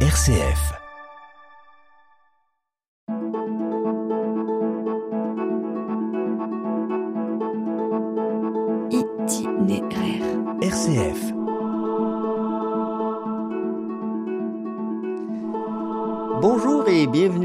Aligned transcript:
RCF. 0.00 0.85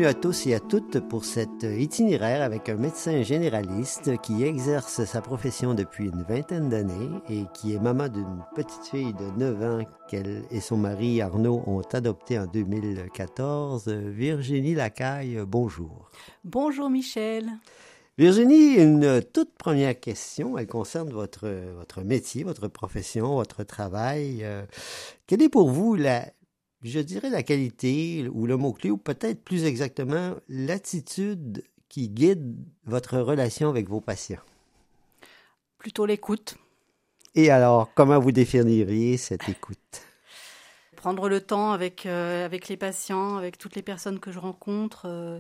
Bienvenue 0.02 0.18
à 0.18 0.20
tous 0.20 0.48
et 0.48 0.56
à 0.56 0.60
toutes 0.60 1.00
pour 1.00 1.26
cet 1.26 1.62
itinéraire 1.62 2.42
avec 2.42 2.70
un 2.70 2.76
médecin 2.76 3.22
généraliste 3.22 4.20
qui 4.22 4.44
exerce 4.44 5.06
sa 5.06 5.22
profession 5.22 5.76
depuis 5.76 6.06
une 6.06 6.24
vingtaine 6.24 6.70
d'années 6.70 7.12
et 7.30 7.44
qui 7.54 7.76
est 7.76 7.80
maman 7.80 8.08
d'une 8.08 8.42
petite 8.56 8.88
fille 8.90 9.14
de 9.14 9.30
9 9.38 9.64
ans 9.64 9.86
qu'elle 10.08 10.44
et 10.50 10.60
son 10.60 10.78
mari 10.78 11.22
Arnaud 11.22 11.62
ont 11.68 11.82
adopté 11.82 12.40
en 12.40 12.48
2014. 12.48 13.90
Virginie 13.90 14.74
Lacaille, 14.74 15.40
bonjour. 15.46 16.10
Bonjour 16.44 16.90
Michel. 16.90 17.52
Virginie, 18.18 18.78
une 18.78 19.22
toute 19.22 19.54
première 19.54 20.00
question, 20.00 20.58
elle 20.58 20.68
concerne 20.68 21.12
votre, 21.12 21.48
votre 21.78 22.02
métier, 22.02 22.44
votre 22.44 22.68
profession, 22.68 23.36
votre 23.36 23.64
travail. 23.64 24.40
Euh, 24.42 24.64
quelle 25.28 25.44
est 25.44 25.50
pour 25.50 25.70
vous 25.70 25.94
la, 25.94 26.26
je 26.84 27.00
dirais 27.00 27.30
la 27.30 27.44
qualité 27.44 28.28
ou 28.32 28.46
le 28.48 28.58
mot-clé, 28.58 28.92
ou 28.92 28.98
peut-être 28.98 29.44
plus 29.44 29.66
exactement 29.66 30.36
l'attitude 30.50 31.64
qui 31.90 32.10
guide 32.10 32.56
votre 32.86 33.18
relation 33.20 33.70
avec 33.70 33.88
vos 33.90 34.02
patients? 34.02 34.42
Plutôt 35.78 36.06
l'écoute. 36.06 36.56
Et 37.36 37.50
alors, 37.50 37.94
comment 37.94 38.20
vous 38.20 38.32
définiriez 38.32 39.18
cette 39.18 39.48
écoute? 39.48 40.02
Prendre 40.96 41.30
le 41.30 41.42
temps 41.42 41.72
avec, 41.72 42.06
euh, 42.06 42.46
avec 42.46 42.68
les 42.68 42.78
patients, 42.78 43.38
avec 43.38 43.58
toutes 43.58 43.76
les 43.76 43.82
personnes 43.82 44.20
que 44.20 44.32
je 44.32 44.40
rencontre, 44.40 45.04
euh, 45.06 45.40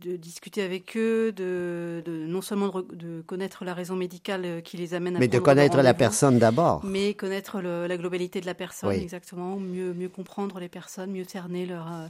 de 0.00 0.16
discuter 0.16 0.62
avec 0.62 0.96
eux, 0.96 1.32
de, 1.32 2.02
de 2.04 2.26
non 2.26 2.42
seulement 2.42 2.66
de, 2.68 2.72
re- 2.72 2.96
de 2.96 3.22
connaître 3.22 3.64
la 3.64 3.74
raison 3.74 3.96
médicale 3.96 4.44
euh, 4.44 4.60
qui 4.60 4.76
les 4.76 4.94
amène 4.94 5.16
à 5.16 5.20
Mais 5.20 5.28
de 5.28 5.38
connaître 5.38 5.80
la 5.80 5.94
personne 5.94 6.38
d'abord. 6.38 6.84
Mais 6.84 7.14
connaître 7.14 7.60
le- 7.60 7.86
la 7.86 7.96
globalité 7.96 8.40
de 8.40 8.46
la 8.46 8.54
personne, 8.54 8.90
Oui. 8.90 8.96
exactement. 9.02 9.56
Mieux, 9.56 9.94
mieux 9.94 10.08
comprendre 10.08 10.58
les 10.60 10.68
personnes, 10.68 11.12
mieux 11.12 11.24
cerner 11.24 11.64
leur, 11.66 11.92
euh, 11.92 12.06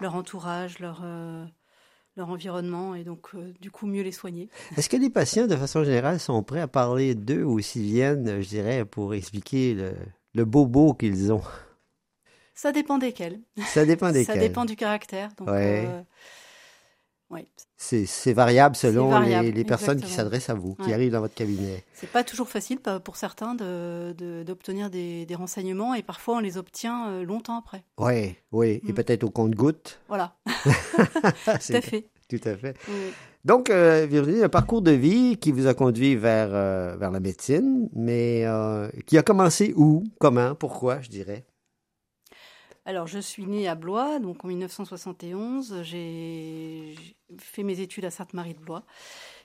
leur 0.00 0.14
entourage, 0.14 0.78
leur, 0.78 1.02
euh, 1.04 1.44
leur 2.16 2.30
environnement, 2.30 2.94
et 2.94 3.04
donc, 3.04 3.28
euh, 3.34 3.52
du 3.60 3.70
coup, 3.70 3.86
mieux 3.86 4.02
les 4.02 4.12
soigner. 4.12 4.48
Est-ce 4.76 4.88
que 4.88 4.96
les 4.96 5.10
patients, 5.10 5.46
de 5.46 5.56
façon 5.56 5.84
générale, 5.84 6.18
sont 6.18 6.42
prêts 6.42 6.60
à 6.60 6.68
parler 6.68 7.14
d'eux 7.14 7.44
ou 7.44 7.60
s'ils 7.60 7.82
viennent, 7.92 8.40
je 8.40 8.48
dirais, 8.48 8.84
pour 8.86 9.14
expliquer 9.14 9.74
le, 9.74 9.92
le 10.34 10.44
bobo 10.44 10.94
qu'ils 10.94 11.32
ont? 11.32 11.42
Ça 12.54 12.72
dépend 12.72 12.96
desquels. 12.98 13.40
Ça 13.74 13.84
dépend 13.84 14.10
desquels. 14.12 14.34
Ça 14.34 14.40
dépend 14.40 14.64
du 14.64 14.76
caractère. 14.76 15.30
Donc, 15.36 15.48
Ouais. 15.48 15.86
Ouais. 17.30 17.46
C'est 17.76 18.32
variable 18.32 18.74
selon 18.76 19.08
variable, 19.10 19.46
les, 19.46 19.52
les 19.52 19.64
personnes 19.64 20.00
qui 20.00 20.10
s'adressent 20.10 20.48
à 20.50 20.54
vous, 20.54 20.74
qui 20.76 20.86
Ouais. 20.88 20.94
arrivent 20.94 21.12
dans 21.12 21.20
votre 21.20 21.34
cabinet. 21.34 21.84
C'est 21.94 22.10
pas 22.10 22.24
toujours 22.24 22.48
facile 22.48 22.78
pour 23.04 23.16
certains 23.16 23.54
de- 23.54 24.14
de- 24.16 24.42
d'obtenir 24.44 24.88
des, 24.90 25.26
des 25.26 25.34
renseignements 25.34 25.94
et 25.94 26.02
parfois 26.02 26.36
on 26.36 26.40
les 26.40 26.56
obtient 26.56 27.08
euh, 27.10 27.24
longtemps 27.24 27.58
après. 27.58 27.84
Oui, 27.98 28.36
oui. 28.52 28.80
Et 28.86 28.92
Mm. 28.92 28.94
peut-être 28.94 29.24
au 29.24 29.30
compte-goutte. 29.30 30.00
Voilà, 30.08 30.34
tout 30.46 31.72
à 31.74 31.80
fait. 31.80 32.08
Tout 32.28 32.40
à 32.44 32.56
fait. 32.56 32.74
Oui. 32.88 33.12
Donc, 33.44 33.70
euh, 33.70 34.06
Virginie, 34.10 34.42
un 34.42 34.48
parcours 34.48 34.82
de 34.82 34.90
vie 34.90 35.36
qui 35.36 35.52
vous 35.52 35.68
a 35.68 35.74
conduit 35.74 36.16
vers, 36.16 36.48
euh, 36.52 36.96
vers 36.98 37.12
la 37.12 37.20
médecine, 37.20 37.88
mais 37.94 38.42
euh, 38.44 38.88
qui 39.06 39.16
a 39.18 39.22
commencé 39.22 39.72
où, 39.76 40.02
comment, 40.18 40.56
pourquoi, 40.56 41.00
je 41.00 41.08
dirais? 41.08 41.44
Alors 42.86 43.08
je 43.08 43.18
suis 43.18 43.44
née 43.46 43.66
à 43.66 43.74
Blois, 43.74 44.20
donc 44.20 44.44
en 44.44 44.48
1971. 44.48 45.82
J'ai 45.82 46.94
fait 47.36 47.64
mes 47.64 47.80
études 47.80 48.04
à 48.04 48.10
Sainte-Marie 48.10 48.54
de 48.54 48.60
Blois, 48.60 48.84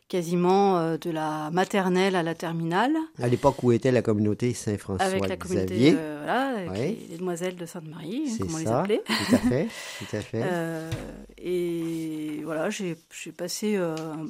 quasiment 0.08 0.78
euh, 0.78 0.98
de 0.98 1.10
la 1.10 1.50
maternelle 1.50 2.16
à 2.16 2.22
la 2.22 2.36
terminale, 2.36 2.96
À 3.20 3.28
l'époque 3.28 3.64
où 3.64 3.72
était 3.72 3.92
la 3.92 4.04
communauté 4.04 4.46
avec 4.46 4.58
Saint-François 4.58 5.28
la 5.28 5.38
communauté, 5.38 5.96
euh, 5.98 6.22
voilà, 6.24 6.60
avec 6.60 7.00
les, 7.00 7.08
les 7.10 7.18
demoiselles 7.18 7.56
de 7.56 7.66
Sainte-Marie, 7.66 8.30
hein, 8.30 8.36
comment 8.42 8.58
les 8.60 8.68
appeler. 8.68 9.02
Tout 9.08 9.36
à 9.36 9.38
fait, 9.40 9.68
tout 9.98 10.16
à 10.16 10.22
fait. 10.22 10.44
Euh, 10.52 10.92
et 11.40 12.42
voilà, 12.44 12.70
j'ai 12.70 12.96
j'ai 13.12 13.32
passé 13.32 13.76
euh, 13.76 13.96
un, 14.14 14.28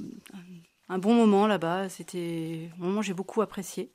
un 0.87 0.97
bon 0.99 1.13
moment 1.13 1.47
là-bas. 1.47 1.89
C'était 1.89 2.69
un 2.79 2.81
moment 2.81 3.01
que 3.01 3.07
j'ai 3.07 3.13
beaucoup 3.13 3.41
apprécié. 3.41 3.91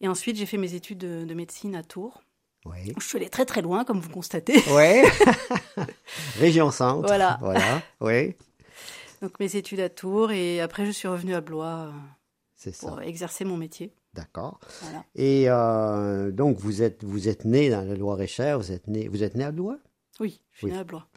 Et 0.00 0.08
ensuite, 0.08 0.36
j'ai 0.36 0.46
fait 0.46 0.58
mes 0.58 0.74
études 0.74 0.98
de, 0.98 1.24
de 1.24 1.34
médecine 1.34 1.76
à 1.76 1.84
Tours. 1.84 2.23
Oui. 2.64 2.92
Je 2.98 3.04
suis 3.06 3.18
allée 3.18 3.28
très 3.28 3.44
très 3.44 3.60
loin, 3.62 3.84
comme 3.84 4.00
vous 4.00 4.10
constatez. 4.10 4.54
Ouais. 4.72 5.04
Région 6.38 6.70
centre. 6.70 7.06
Voilà. 7.06 7.38
Voilà. 7.40 7.82
Oui. 8.00 8.34
Donc 9.22 9.38
mes 9.40 9.56
études 9.56 9.80
à 9.80 9.88
Tours 9.88 10.32
et 10.32 10.60
après 10.60 10.84
je 10.86 10.90
suis 10.90 11.08
revenue 11.08 11.34
à 11.34 11.40
Blois 11.40 11.88
euh, 12.66 12.70
ça. 12.72 12.88
pour 12.88 13.00
exercer 13.02 13.44
mon 13.44 13.56
métier. 13.56 13.94
D'accord. 14.12 14.60
Voilà. 14.82 15.04
Et 15.16 15.44
euh, 15.48 16.30
donc, 16.30 16.58
vous 16.58 16.82
êtes, 16.82 17.02
vous 17.02 17.28
êtes 17.28 17.44
né 17.44 17.68
dans 17.68 17.82
le 17.82 17.96
Loir-et-Cher, 17.96 18.58
vous 18.58 18.70
êtes 18.70 18.86
né, 18.86 19.08
vous 19.08 19.24
êtes 19.24 19.34
né 19.34 19.42
à 19.44 19.50
Blois? 19.50 19.78
Oui, 20.20 20.40
je 20.52 20.58
suis 20.58 20.66
Oui. 20.66 20.72
née 20.72 20.78
à 20.78 20.84
Blois. 20.84 21.08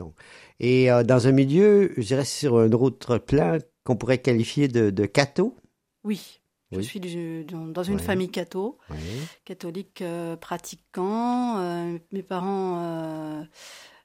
Et 0.59 0.91
euh, 0.91 1.03
dans 1.03 1.27
un 1.27 1.31
milieu, 1.31 1.93
je 1.95 2.01
dirais 2.01 2.25
sur 2.25 2.57
un 2.57 2.71
autre 2.71 3.19
plan 3.19 3.59
qu'on 3.83 3.95
pourrait 3.97 4.17
qualifier 4.17 4.67
de, 4.67 4.89
de 4.89 5.05
catho? 5.05 5.55
Oui, 6.03 6.36
je 6.71 6.77
Oui. 6.77 6.83
suis 6.83 6.99
du- 6.99 7.45
dans, 7.45 7.65
dans 7.67 7.83
une 7.83 7.99
famille 7.99 8.29
catho, 8.29 8.77
Oui. 8.89 8.97
catholique 9.45 10.01
euh, 10.01 10.35
pratiquant. 10.35 11.57
Euh, 11.59 11.97
mes 12.11 12.23
parents 12.23 12.79
euh, 12.83 13.43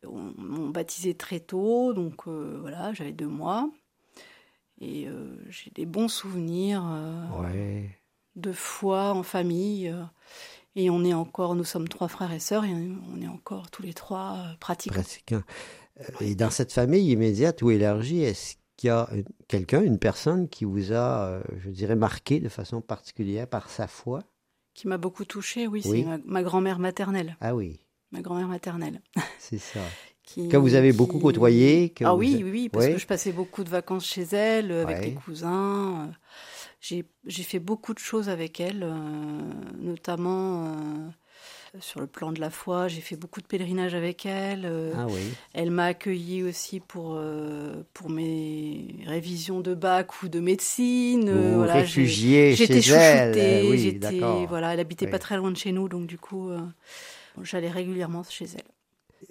ont- 0.06 0.32
m'ont 0.36 0.68
baptisé 0.68 1.14
très 1.14 1.40
tôt, 1.40 1.92
donc 1.92 2.26
voilà, 2.28 2.92
j'avais 2.92 3.12
deux 3.12 3.26
mois. 3.28 3.70
Et 4.80 5.06
j'ai 5.48 5.70
des 5.70 5.86
bons 5.86 6.08
souvenirs 6.08 6.82
de 8.34 8.52
foi 8.52 9.12
en 9.12 9.22
famille. 9.22 9.94
et 10.74 10.88
on 10.90 11.04
est 11.04 11.12
encore, 11.14 11.54
nous 11.54 11.64
sommes 11.64 11.86
trois 11.86 12.08
frères 12.08 12.32
et 12.32 12.40
sœurs, 12.40 12.64
et 12.64 12.72
on 12.74 13.20
est 13.20 13.28
encore 13.28 13.70
tous 13.70 13.82
les 13.82 13.92
trois 13.94 14.38
pratiquants. 14.58 14.94
Pratiquant. 14.94 15.42
Euh, 16.00 16.04
Et 16.20 16.34
dans 16.34 16.48
cette 16.50 16.72
famille 16.72 17.10
immédiate 17.12 17.60
ou 17.62 17.70
élargie, 17.70 18.22
est-ce 18.22 18.56
qu'il 18.82 18.88
y 18.88 18.90
a 18.90 19.08
quelqu'un, 19.46 19.80
une 19.82 19.98
personne 20.00 20.48
qui 20.48 20.64
vous 20.64 20.92
a, 20.92 21.26
euh, 21.28 21.42
je 21.60 21.70
dirais, 21.70 21.94
marqué 21.94 22.40
de 22.40 22.48
façon 22.48 22.80
particulière 22.80 23.46
par 23.46 23.70
sa 23.70 23.86
foi? 23.86 24.24
Qui 24.74 24.88
m'a 24.88 24.98
beaucoup 24.98 25.24
touchée, 25.24 25.68
oui, 25.68 25.82
Oui. 25.84 26.00
c'est 26.02 26.04
ma, 26.04 26.18
ma 26.24 26.42
grand-mère 26.42 26.78
maternelle. 26.80 27.36
Ah 27.40 27.54
oui, 27.54 27.78
Ma 28.10 28.20
grand-mère 28.22 28.48
maternelle. 28.48 29.00
c'est 29.38 29.58
ça. 29.58 29.80
Qui, 30.24 30.48
Que 30.48 30.56
vous 30.56 30.74
avez 30.74 30.92
beaucoup 30.92 31.20
côtoyé, 31.20 31.90
que 31.90 32.04
Ah 32.04 32.14
oui, 32.16 32.40
oui, 32.42 32.50
oui, 32.50 32.68
parce 32.68 32.86
que 32.88 32.98
je 32.98 33.06
passais 33.06 33.30
beaucoup 33.32 33.62
de 33.64 33.70
vacances 33.70 34.04
chez 34.06 34.22
elle, 34.32 34.72
euh, 34.72 34.82
avec 34.82 34.98
Ouais. 34.98 35.04
les 35.06 35.14
cousins. 35.14 36.08
euh, 36.08 36.12
J'ai 36.80 37.04
j'ai 37.26 37.42
fait 37.44 37.60
beaucoup 37.60 37.94
de 37.94 38.00
choses 38.00 38.28
avec 38.28 38.58
elle, 38.60 38.82
euh, 38.82 38.96
notamment 39.78 40.66
euh, 40.66 41.08
sur 41.80 42.00
le 42.00 42.06
plan 42.06 42.32
de 42.32 42.40
la 42.40 42.50
foi. 42.50 42.88
J'ai 42.88 43.00
fait 43.00 43.16
beaucoup 43.16 43.40
de 43.40 43.46
pèlerinages 43.46 43.94
avec 43.94 44.26
elle. 44.26 44.66
euh, 44.66 44.92
Ah 44.96 45.06
oui, 45.08 45.20
Elle 45.54 45.70
m'a 45.70 45.86
accueillie 45.86 46.42
aussi 46.42 46.80
pour, 46.80 47.14
euh, 47.16 47.82
pour 47.94 48.10
mes 48.10 48.96
révisions 49.06 49.60
de 49.60 49.74
bac 49.74 50.22
ou 50.22 50.28
de 50.28 50.40
médecine. 50.40 51.28
euh, 51.28 51.52
vous 51.52 51.56
voilà, 51.58 51.74
réfugiez 51.74 52.54
chez 52.56 52.64
elle. 52.90 53.66
oui, 53.70 53.78
j'étais 53.78 54.20
voilà, 54.48 54.74
elle 54.74 54.80
habitait 54.80 55.06
Oui. 55.06 55.10
pas 55.10 55.18
très 55.18 55.36
loin 55.36 55.50
de 55.50 55.56
chez 55.56 55.72
nous, 55.72 55.88
donc 55.88 56.06
du 56.06 56.18
coup, 56.18 56.50
j'allais 57.42 57.70
régulièrement 57.70 58.22
chez 58.24 58.46
elle. 58.54 58.62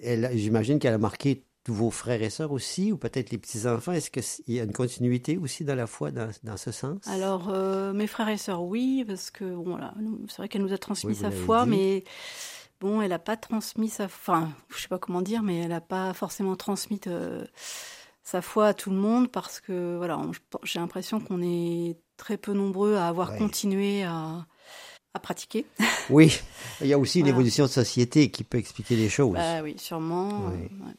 Elle- 0.00 0.30
J'imagine 0.36 0.78
qu'elle 0.78 0.94
a 0.94 0.98
marqué 0.98 1.44
tous 1.64 1.74
vos 1.74 1.90
frères 1.90 2.20
et 2.22 2.30
sœurs 2.30 2.50
aussi, 2.52 2.90
ou 2.92 2.96
peut-être 2.96 3.30
les 3.30 3.38
petits-enfants. 3.38 3.92
Est-ce 3.92 4.10
qu'il 4.10 4.54
y 4.54 4.60
a 4.60 4.64
une 4.64 4.72
continuité 4.72 5.38
aussi 5.38 5.64
dans 5.64 5.74
la 5.76 5.86
foi 5.86 6.10
dans, 6.10 6.28
dans 6.42 6.56
ce 6.56 6.72
sens? 6.72 7.06
Alors, 7.06 7.48
euh, 7.50 7.92
mes 7.92 8.06
frères 8.08 8.28
et 8.28 8.36
sœurs, 8.36 8.62
oui, 8.62 9.04
parce 9.06 9.30
que 9.30 9.44
bon, 9.54 9.78
c'est 10.28 10.38
vrai 10.38 10.48
qu'elle 10.48 10.62
nous 10.62 10.72
a 10.72 10.78
transmis 10.78 11.12
Oui, 11.12 11.18
sa 11.20 11.30
foi, 11.30 11.64
dit. 11.64 11.70
mais 11.70 12.04
bon, 12.80 13.00
elle 13.00 13.10
n'a 13.10 13.20
pas 13.20 13.36
transmis 13.36 13.88
sa, 13.90 14.06
enfin, 14.06 14.50
je 14.74 14.82
sais 14.82 14.88
pas 14.88 14.98
comment 14.98 15.22
dire, 15.22 15.42
mais 15.44 15.60
elle 15.60 15.68
n'a 15.68 15.80
pas 15.80 16.12
forcément 16.14 16.56
transmis 16.56 17.00
euh, 17.06 17.44
sa 18.24 18.42
foi 18.42 18.68
à 18.68 18.74
tout 18.74 18.90
le 18.90 18.96
monde 18.96 19.30
parce 19.30 19.60
que 19.60 19.96
voilà, 19.98 20.20
j'ai 20.64 20.80
l'impression 20.80 21.20
qu'on 21.20 21.42
est 21.42 21.96
très 22.16 22.36
peu 22.38 22.52
nombreux 22.54 22.96
à 22.96 23.06
avoir 23.06 23.30
Ouais. 23.32 23.38
continué 23.38 24.02
à, 24.02 24.46
à 25.14 25.18
pratiquer. 25.20 25.64
Oui, 26.10 26.40
il 26.80 26.88
y 26.88 26.92
a 26.92 26.98
aussi 26.98 27.20
une 27.20 27.26
Voilà. 27.26 27.36
évolution 27.36 27.64
de 27.66 27.70
société 27.70 28.30
qui 28.32 28.42
peut 28.42 28.58
expliquer 28.58 28.96
les 28.96 29.08
choses. 29.08 29.34
Bah 29.34 29.62
oui, 29.62 29.76
sûrement. 29.78 30.46
Oui. 30.50 30.62
ouais. 30.84 30.94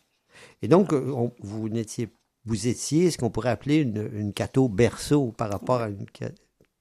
Et 0.62 0.68
donc, 0.68 0.94
euh, 0.94 1.12
on- 1.16 1.32
vous 1.42 1.70
n'étiez, 1.70 2.10
vous 2.46 2.68
étiez 2.68 3.12
ce 3.12 3.18
qu'on 3.18 3.30
pourrait 3.30 3.50
appeler 3.50 3.78
une, 3.78 4.10
une 4.14 4.34
catho 4.34 4.68
berceau 4.70 5.34
par 5.38 5.50
rapport 5.50 5.82
à 5.82 5.90
une 5.90 6.06
ca- 6.18 6.30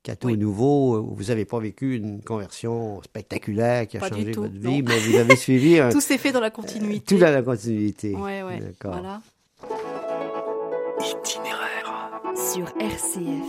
catho 0.03 0.29
Oui. 0.29 0.37
nouveau. 0.37 1.03
Vous 1.15 1.25
n'avez 1.25 1.45
pas 1.45 1.59
vécu 1.61 1.97
une 1.97 2.23
conversion 2.23 3.01
spectaculaire 3.03 3.87
qui 3.87 3.97
a 3.97 4.01
Pas 4.01 4.09
changé 4.09 4.33
tout, 4.33 4.43
votre 4.43 4.55
non. 4.55 4.71
vie, 4.71 4.83
mais 4.83 4.99
vous 4.99 5.17
avez 5.17 5.37
suivi 5.37 5.79
un- 5.81 5.91
Tout 5.91 6.01
s'est 6.01 6.19
fait 6.19 6.33
dans 6.33 6.41
la 6.41 6.51
continuité. 6.51 7.01
tout 7.15 7.21
dans 7.21 7.31
la 7.33 7.43
continuité. 7.43 8.15
Ouais, 8.15 8.43
ouais. 8.43 8.59
D'accord. 8.61 8.93
Voilà. 9.01 9.21
Itinéraire. 11.01 12.21
Sur 12.35 12.67
RCF. 12.81 13.47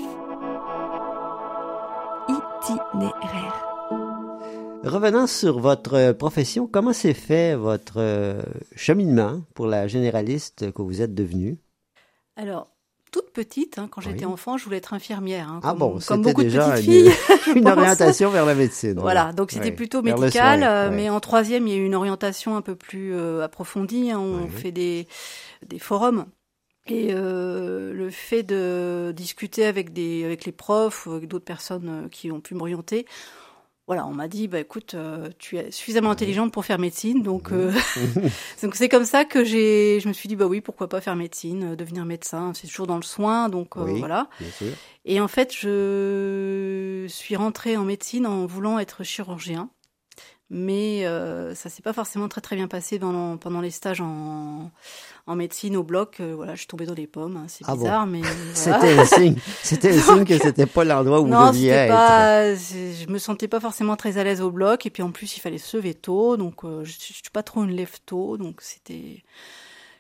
Itinéraire. 2.30 3.73
Revenant 4.84 5.28
sur 5.28 5.60
votre 5.60 6.12
profession, 6.12 6.68
comment 6.68 6.92
s'est 6.92 7.14
fait 7.14 7.56
votre 7.56 7.96
euh, 7.98 8.42
cheminement 8.76 9.42
pour 9.54 9.66
la 9.66 9.88
généraliste 9.88 10.72
que 10.74 10.82
vous 10.82 11.02
êtes 11.02 11.16
devenue? 11.16 11.58
Alors, 12.36 12.68
toute 13.12 13.32
petite, 13.32 13.78
hein, 13.78 13.88
quand 13.90 14.02
j'étais 14.02 14.26
enfant, 14.26 14.58
je 14.58 14.66
voulais 14.66 14.78
être 14.78 14.94
infirmière. 14.94 15.48
Hein, 15.48 15.62
ah 15.64 15.70
comme, 15.70 15.80
bon, 15.80 16.00
comme 16.06 16.22
beaucoup 16.24 16.44
déjà 16.44 16.66
de 16.68 16.72
petites 16.72 16.86
filles. 16.86 17.12
une, 17.56 17.58
une 17.60 17.70
orientation 17.70 18.30
vers 18.30 18.46
la 18.46 18.56
médecine. 18.56 19.00
Voilà, 19.00 19.32
donc 19.32 19.52
c'était 19.52 19.72
plutôt 19.72 20.02
médical, 20.02 20.60
soin, 20.60 20.68
euh, 20.68 20.90
mais 20.92 21.10
en 21.10 21.20
troisième, 21.22 21.66
il 21.68 21.74
y 21.74 21.78
a 21.78 21.80
eu 21.80 21.86
une 21.86 21.96
orientation 21.96 22.58
un 22.58 22.62
peu 22.62 22.76
plus 22.76 23.14
euh, 23.14 23.42
approfondie. 23.44 24.12
hein, 24.12 24.20
on 24.20 24.48
fait 24.50 24.72
des, 24.72 25.08
des 25.66 25.80
forums. 25.80 26.26
Et 26.88 27.12
euh, 27.12 27.94
le 27.94 28.10
fait 28.10 28.44
de 28.44 29.14
discuter 29.16 29.66
avec, 29.66 29.94
des, 29.94 30.26
avec 30.26 30.44
les 30.44 30.52
profs, 30.52 31.06
ou 31.06 31.14
avec 31.14 31.30
d'autres 31.30 31.46
personnes 31.46 31.88
euh, 32.06 32.10
qui 32.10 32.30
ont 32.30 32.42
pu 32.42 32.56
m'orienter, 32.56 33.06
voilà, 33.94 34.08
on 34.08 34.14
m'a 34.14 34.28
dit, 34.28 34.48
bah 34.48 34.60
écoute, 34.60 34.96
euh, 34.96 35.30
tu 35.38 35.56
es 35.58 35.70
suffisamment 35.70 36.10
intelligente 36.10 36.52
pour 36.52 36.66
faire 36.66 36.80
médecine, 36.80 37.22
donc 37.22 37.52
euh, 37.52 37.72
donc 38.64 38.74
c'est 38.76 38.90
comme 38.90 39.06
ça 39.06 39.24
que 39.24 39.44
j'ai, 39.44 40.00
je 40.00 40.08
me 40.08 40.14
suis 40.14 40.28
dit, 40.28 40.36
bah 40.36 40.48
oui, 40.48 40.62
pourquoi 40.62 40.90
pas 40.90 41.00
faire 41.00 41.16
médecine, 41.16 41.74
euh, 41.74 41.76
devenir 41.76 42.04
médecin, 42.04 42.54
c'est 42.56 42.66
toujours 42.66 42.88
dans 42.88 42.96
le 42.96 43.04
soin, 43.04 43.50
donc 43.50 43.78
euh, 43.78 43.84
Oui. 43.84 44.00
voilà. 44.00 44.30
Bien 44.40 44.50
sûr. 44.50 44.74
Et 45.06 45.22
en 45.22 45.28
fait, 45.28 45.54
je 45.56 47.06
suis 47.08 47.36
rentrée 47.36 47.78
en 47.78 47.84
médecine 47.84 48.26
en 48.26 48.48
voulant 48.48 48.80
être 48.80 49.04
chirurgien. 49.04 49.70
Mais 50.50 51.04
ça 51.56 51.70
s'est 51.70 51.82
pas 51.82 51.94
forcément 51.94 52.28
très 52.28 52.42
très 52.42 52.56
bien 52.56 52.68
passé 52.68 53.00
pendant, 53.00 53.38
pendant 53.38 53.60
les 53.60 53.72
stages 53.72 54.02
en, 54.02 54.70
en 55.26 55.36
médecine 55.36 55.78
au 55.78 55.84
bloc. 55.84 56.20
Euh, 56.20 56.34
voilà, 56.36 56.54
je 56.54 56.60
suis 56.60 56.68
tombée 56.68 56.86
dans 56.86 56.94
les 56.94 57.08
pommes. 57.08 57.38
hein, 57.38 57.46
C'est 57.48 57.64
Ah 57.68 57.74
bon. 57.76 57.80
bizarre, 57.84 58.06
mais 58.08 58.22
voilà. 58.56 58.80
C'était 58.80 59.00
un 59.00 59.06
signe. 59.06 59.36
C'était 59.64 59.92
un 59.98 60.02
signe 60.02 60.26
que 60.26 60.38
c'était 60.38 60.66
pas 60.66 60.84
l'endroit 60.84 61.22
où 61.22 61.28
non, 61.28 61.46
vous 61.48 61.52
deviez 61.54 61.70
être. 61.70 61.94
pas. 61.96 62.56
Je 62.56 63.10
me 63.10 63.18
sentais 63.18 63.48
pas 63.48 63.60
forcément 63.60 63.96
très 63.96 64.18
à 64.18 64.24
l'aise 64.24 64.42
au 64.42 64.52
bloc. 64.52 64.86
Et 64.86 64.90
puis 64.90 65.04
en 65.04 65.12
plus, 65.12 65.38
il 65.38 65.40
fallait 65.40 65.58
se 65.58 65.78
lever 65.78 65.94
tôt. 65.94 66.38
Donc 66.38 66.64
euh, 66.66 66.84
je, 66.84 66.92
je 66.92 66.98
suis 67.14 67.22
pas 67.32 67.44
trop 67.44 67.64
une 67.64 67.72
lève 67.72 67.96
tôt. 68.06 68.38
Donc 68.38 68.62
c'était. 68.62 69.24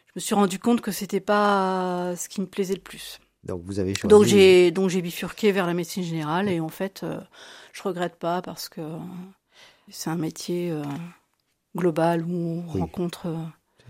Je 0.07 0.11
me 0.15 0.19
suis 0.21 0.35
rendu 0.35 0.59
compte 0.59 0.81
que 0.81 0.91
c'était 0.91 1.19
pas 1.21 2.13
ce 2.15 2.29
qui 2.29 2.39
me 2.41 2.45
plaisait 2.45 2.75
le 2.75 2.81
plus. 2.81 3.19
Donc 3.43 3.61
vous 3.65 3.79
avez 3.79 3.93
choisi. 3.95 4.07
Donc 4.09 4.23
j'ai 4.25 4.71
donc 4.71 4.89
j'ai 4.89 5.01
bifurqué 5.01 5.51
vers 5.51 5.65
la 5.67 5.73
médecine 5.73 6.03
générale 6.03 6.47
et 6.49 6.59
en 6.59 6.69
fait 6.69 7.01
euh, 7.03 7.19
je 7.73 7.81
regrette 7.83 8.15
pas 8.17 8.41
parce 8.41 8.69
que 8.69 8.79
euh, 8.81 8.97
c'est 9.89 10.09
un 10.09 10.15
métier 10.15 10.69
euh, 10.71 10.83
global 11.75 12.23
où 12.25 12.63
on 12.67 12.73
Oui. 12.73 12.79
rencontre, 12.81 13.25
euh, 13.27 13.35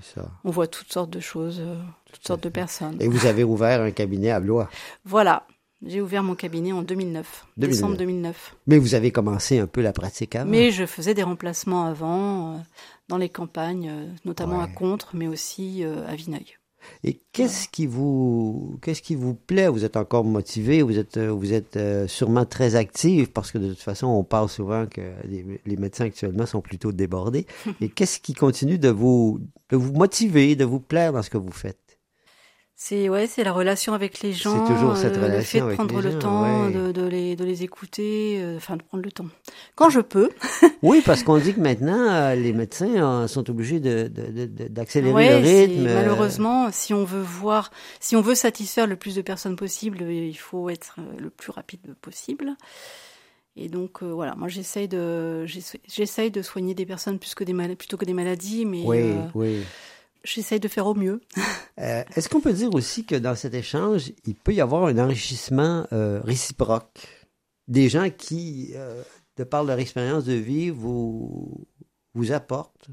ça. 0.02 0.30
on 0.44 0.52
voit 0.52 0.68
toutes 0.68 0.92
sortes 0.92 1.10
de 1.10 1.20
choses, 1.20 1.60
euh, 1.60 1.76
toutes 2.12 2.26
sortes 2.26 2.44
de 2.44 2.50
personnes. 2.50 2.98
Et 3.00 3.08
vous 3.08 3.26
avez 3.26 3.44
ouvert 3.44 3.82
un 3.82 3.92
cabinet 3.92 4.32
à 4.32 4.40
Blois. 4.40 4.70
Voilà, 5.06 5.46
j'ai 5.86 6.02
ouvert 6.02 6.24
mon 6.24 6.36
cabinet 6.36 6.72
en 6.72 6.82
2009, 6.82 7.46
2009. 7.58 7.76
décembre 7.76 7.98
2009. 7.98 8.56
Mais 8.68 8.78
vous 8.78 8.96
avez 8.96 9.12
commencé 9.12 9.60
un 9.60 9.68
peu 9.68 9.82
la 9.82 9.92
pratique 9.92 10.36
avant. 10.36 10.50
Mais 10.50 10.72
je 10.72 10.86
faisais 10.86 11.14
des 11.14 11.24
remplacements 11.24 11.86
avant 11.86 12.56
euh, 12.56 12.58
dans 13.10 13.18
les 13.18 13.30
campagnes, 13.30 13.90
euh, 13.90 14.08
notamment 14.24 14.62
à. 14.62 14.68
Contre, 14.68 15.10
mais 15.14 15.28
aussi 15.28 15.84
euh, 15.84 16.08
à 16.08 16.16
Vineuil. 16.16 16.58
Et 17.04 17.20
qu'est-ce 17.32 17.68
qui 17.68 17.86
vous 17.86 18.78
qu'est-ce 18.82 19.02
qui 19.02 19.16
vous 19.16 19.34
plaît? 19.34 19.68
Vous 19.68 19.86
êtes 19.86 19.98
encore 19.98 20.24
motivé, 20.24 20.82
vous 20.82 20.98
êtes 20.98 21.18
euh, 21.18 21.32
vous 21.32 21.54
êtes 21.54 21.78
euh, 21.78 22.08
sûrement 22.08 22.46
très 22.46 22.76
actif 22.76 23.32
parce 23.32 23.52
que 23.52 23.58
de 23.58 23.70
toute 23.70 23.82
façon 23.82 24.08
on 24.08 24.24
parle 24.24 24.50
souvent 24.50 24.86
que 24.86 25.02
les, 25.26 25.62
les 25.66 25.78
médecins 25.78 26.06
actuellement 26.06 26.46
sont 26.46 26.62
plutôt 26.62 26.92
débordés. 26.92 27.46
Et 27.82 27.90
qu'est-ce 27.90 28.20
qui 28.20 28.34
continue 28.34 28.78
de 28.78 28.90
vous 28.90 29.40
de 29.70 29.78
vous 29.78 29.94
motiver, 29.94 30.56
de 30.56 30.66
vous 30.66 30.80
plaire 30.80 31.14
dans 31.14 31.22
ce 31.22 31.30
que 31.30 31.38
vous 31.38 31.52
faites? 31.52 31.83
C'est 32.86 33.08
ouais, 33.08 33.28
c'est 33.28 33.46
la 33.46 33.54
relation 33.54 33.94
avec 33.94 34.20
les 34.20 34.34
gens. 34.34 34.68
toujours 34.68 34.98
cette 34.98 35.16
euh, 35.16 35.22
Le 35.22 35.26
relation 35.28 35.50
fait 35.52 35.60
de 35.60 35.64
avec 35.64 35.76
prendre 35.78 35.96
les 36.02 36.02
le 36.02 36.12
gens, 36.12 36.20
temps, 36.20 36.66
ouais. 36.68 36.74
de, 36.74 36.92
de 36.92 37.08
les, 37.08 37.36
de 37.38 37.46
les 37.46 37.64
écouter, 37.64 38.42
euh, 38.42 38.58
enfin 38.58 38.76
de 38.76 38.84
prendre 38.84 39.06
le 39.06 39.12
temps. 39.12 39.28
Quand 39.76 39.90
je 39.90 40.02
peux. 40.02 40.30
Oui, 40.82 41.02
parce 41.06 41.24
qu'on 41.24 41.38
dit 41.38 41.54
que 41.54 41.62
maintenant 41.62 42.10
euh, 42.12 42.36
les 42.36 42.52
médecins 42.52 42.94
euh, 43.24 43.28
sont 43.30 43.50
obligés 43.50 43.80
d'accélérer 43.80 45.14
Ouais, 45.14 45.40
le 45.40 45.46
c'est- 45.46 45.66
rythme. 45.68 45.84
Malheureusement, 45.94 46.72
si 46.74 46.94
on 46.94 47.06
veut 47.06 47.22
voir, 47.22 47.72
si 48.02 48.18
on 48.18 48.22
veut 48.22 48.36
satisfaire 48.36 48.86
le 48.86 48.98
plus 48.98 49.16
de 49.16 49.22
personnes 49.22 49.56
possible, 49.56 50.02
il 50.02 50.34
faut 50.38 50.70
être 50.70 50.98
le 51.18 51.30
plus 51.30 51.52
rapide 51.52 51.80
possible. 52.02 52.52
Et 53.56 53.70
donc 53.70 54.04
euh, 54.04 54.08
voilà, 54.12 54.36
moi 54.36 54.50
j'essaye 54.50 54.90
de 54.90 55.46
j'essa- 55.46 55.78
j'essaye 55.88 56.32
de 56.32 56.42
soigner 56.42 56.74
des 56.76 56.86
personnes 56.86 57.18
plus 57.18 57.34
que 57.34 57.46
des 57.46 57.54
mal- 57.54 57.78
plutôt 57.78 57.96
que 57.96 58.04
des 58.04 58.14
maladies, 58.14 58.66
mais 58.66 58.82
Oui, 58.84 58.98
euh, 59.00 59.22
oui. 59.36 59.60
J'essaye 60.24 60.60
de 60.60 60.68
faire 60.68 60.88
au 60.88 60.94
mieux. 60.96 61.22
Euh, 61.80 62.04
Est-ce 62.16 62.30
qu'on 62.30 62.40
peut 62.40 62.54
dire 62.54 62.72
aussi 62.76 63.04
que 63.04 63.16
dans 63.16 63.34
cet 63.36 63.56
échange, 63.56 64.12
il 64.26 64.36
peut 64.36 64.54
y 64.54 64.62
avoir 64.62 64.86
un 64.86 65.00
enrichissement 65.00 65.88
euh, 65.92 66.22
réciproque? 66.24 67.08
Des 67.68 67.90
gens 67.90 68.12
qui, 68.16 68.74
euh, 68.76 69.02
de 69.38 69.44
par 69.44 69.64
leur 69.64 69.80
expérience 69.80 70.24
de 70.26 70.34
vie, 70.34 70.70
vous, 70.70 71.66
vous 72.14 72.32
apportent 72.32 72.90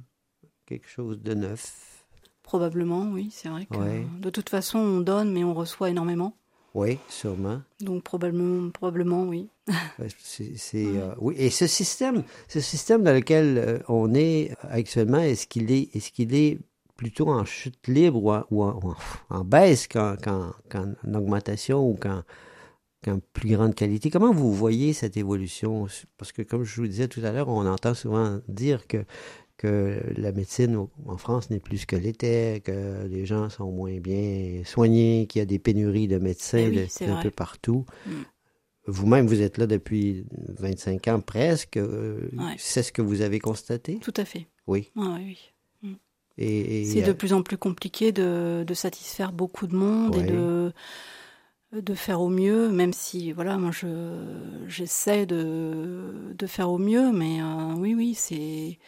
quelque 0.65 0.88
chose 0.88 1.21
de 1.21 1.35
neuf? 1.35 2.06
Probablement, 2.43 3.03
oui, 3.12 3.29
c'est 3.31 3.50
vrai 3.50 3.67
que 3.71 3.76
Ouais. 3.76 4.06
de 4.19 4.31
toute 4.31 4.49
façon 4.49 4.79
on 4.79 5.00
donne, 5.00 5.31
mais 5.31 5.44
on 5.44 5.53
reçoit 5.53 5.91
énormément. 5.91 6.35
Oui, 6.73 6.99
sûrement. 7.11 7.61
Donc 7.81 8.03
probablement, 8.03 8.71
probablement, 8.71 9.25
oui. 9.25 9.50
C'est, 10.56 10.87
euh, 10.87 11.15
oui. 11.19 11.35
Et 11.37 11.50
ce 11.50 11.67
système, 11.67 12.23
ce 12.49 12.61
système 12.61 13.03
dans 13.03 13.12
lequel 13.12 13.59
euh, 13.59 13.79
on 13.88 14.15
est 14.15 14.53
actuellement, 14.62 15.19
est-ce 15.19 15.47
qu'il 15.47 15.71
est, 15.71 15.94
est-ce 15.94 16.11
qu'il 16.12 16.35
est 16.35 16.59
plutôt 17.00 17.29
en 17.31 17.44
chute 17.47 17.87
libre 17.88 18.23
ou 18.23 18.31
en, 18.32 18.44
ou 18.50 18.62
en- 18.62 18.75
ou 18.82 18.88
en- 18.91 18.97
en 19.38 19.44
baisse 19.44 19.88
qu'en, 19.88 20.17
qu'en- 20.23 20.52
qu'en 20.70 20.93
augmentation 21.14 21.88
ou 21.88 21.94
qu'en, 21.94 22.23
qu'en 23.02 23.19
plus 23.32 23.50
grande 23.56 23.75
qualité? 23.75 24.11
Comment 24.11 24.32
vous 24.35 24.52
voyez 24.52 24.93
cette 24.93 25.17
évolution? 25.17 25.87
Parce 26.19 26.31
que 26.32 26.43
comme 26.43 26.64
je 26.64 26.81
vous 26.81 26.87
disais 26.87 27.08
tout 27.08 27.23
à 27.25 27.32
l'heure, 27.32 27.49
on 27.49 27.67
entend 27.67 27.94
souvent 27.94 28.41
dire 28.49 28.87
que 28.87 29.05
que 29.56 30.00
la 30.17 30.32
médecine 30.32 30.87
en 31.06 31.19
France 31.19 31.50
n'est 31.50 31.61
plus 31.61 31.79
ce 31.82 31.87
qu'elle 31.87 32.06
était, 32.06 32.62
que 32.64 33.06
les 33.08 33.26
gens 33.26 33.50
sont 33.50 33.70
moins 33.70 33.99
bien 34.00 34.62
soignés, 34.64 35.26
qu'il 35.29 35.41
y 35.41 35.43
a 35.43 35.47
des 35.47 35.58
pénuries 35.58 36.08
de 36.08 36.17
médecins 36.19 36.64
Eh 36.67 36.69
oui, 36.70 36.76
de- 36.76 36.87
c'est 36.88 37.05
un 37.06 37.14
vrai. 37.14 37.25
peu 37.25 37.31
partout. 37.31 37.85
Mm. 38.06 38.11
Vous-même, 38.87 39.26
vous 39.26 39.43
êtes 39.43 39.58
là 39.58 39.67
depuis 39.67 40.25
25 40.58 41.08
ans 41.08 41.20
presque. 41.20 41.76
euh, 41.76 42.29
Ouais. 42.32 42.55
C'est 42.56 42.82
ce 42.82 42.91
que 42.91 43.02
vous 43.02 43.20
avez 43.20 43.38
constaté? 43.38 43.99
Tout 44.00 44.14
à 44.17 44.25
fait. 44.25 44.47
Oui. 44.67 44.91
Oui. 44.97 45.37
Et, 46.40 46.82
et, 46.82 46.87
C'est 46.87 47.02
euh, 47.02 47.06
de 47.06 47.12
plus 47.12 47.32
en 47.32 47.42
plus 47.42 47.58
compliqué 47.58 48.12
de, 48.12 48.64
de 48.66 48.75
satisfaire 48.75 49.32
beaucoup 49.32 49.66
de 49.66 49.76
monde 49.76 50.16
Ouais. 50.16 50.22
et 50.22 50.31
de, 50.31 50.72
de 51.72 51.94
faire 51.94 52.20
au 52.20 52.28
mieux, 52.28 52.69
même 52.70 52.92
si, 52.92 53.32
voilà, 53.32 53.56
moi, 53.58 53.70
je, 53.72 53.87
j'essaie 54.66 55.26
de, 55.26 56.34
de 56.37 56.46
faire 56.46 56.70
au 56.70 56.78
mieux, 56.78 57.12
mais 57.12 57.40
euh, 57.42 57.75
oui, 57.76 57.94
oui, 57.94 58.14
c'est. 58.14 58.78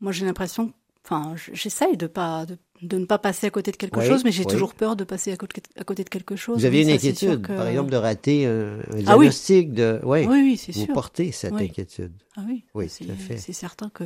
Moi, 0.00 0.12
j'ai 0.12 0.24
l'impression. 0.26 0.72
Enfin, 1.04 1.34
j- 1.36 1.50
j'essaye 1.54 1.96
de, 1.96 2.06
pas, 2.06 2.44
de, 2.44 2.58
de 2.82 2.98
ne 2.98 3.06
pas 3.06 3.18
passer 3.18 3.46
à 3.46 3.50
côté 3.50 3.70
de 3.72 3.76
quelque 3.76 3.98
Oui, 3.98 4.06
chose, 4.06 4.24
mais 4.24 4.30
j'ai 4.30 4.44
oui. 4.44 4.50
toujours 4.52 4.74
peur 4.74 4.94
de 4.94 5.04
passer 5.04 5.32
à 5.32 5.36
côté, 5.36 5.62
à 5.76 5.82
côté 5.84 6.04
de 6.04 6.10
quelque 6.10 6.36
chose. 6.36 6.62
vous 6.62 6.68
Oui, 6.70 6.82
une 6.82 6.88
ça, 6.90 6.94
inquiétude, 6.94 7.42
que- 7.42 7.56
par 7.56 7.66
exemple, 7.66 7.90
de 7.90 7.96
rater 7.96 8.46
un, 8.46 8.50
un 8.50 8.80
Ah 8.80 8.92
oui. 8.92 9.04
diagnostic 9.04 9.72
de... 9.72 10.00
Oui, 10.04 10.26
Oui, 10.26 10.40
oui, 10.42 10.56
c'est 10.58 10.72
vous 10.72 10.84
sûr. 10.84 10.94
portez 10.94 11.32
cette 11.32 11.54
inquiétude. 11.54 12.12
Ah 12.36 12.42
oui, 12.46 12.64
Oui, 12.74 12.88
c'est 12.90 13.06
tout 13.06 13.12
à 13.12 13.14
fait. 13.16 13.38
c'est 13.38 13.54
certain 13.54 13.88
que 13.88 14.04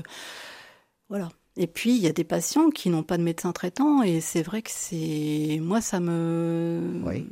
voilà. 1.08 1.28
Et 1.56 1.66
puis 1.66 1.90
il 1.94 2.02
y 2.02 2.06
a 2.06 2.12
des 2.12 2.24
patients 2.24 2.70
qui 2.70 2.88
n'ont 2.88 3.02
pas 3.02 3.18
de 3.18 3.22
médecin 3.22 3.52
traitant 3.52 4.02
et 4.02 4.20
c'est 4.20 4.42
vrai 4.42 4.62
que 4.62 4.70
c'est 4.72 5.58
moi 5.60 5.80
ça 5.82 6.00
me 6.00 6.80
Oui. 7.04 7.26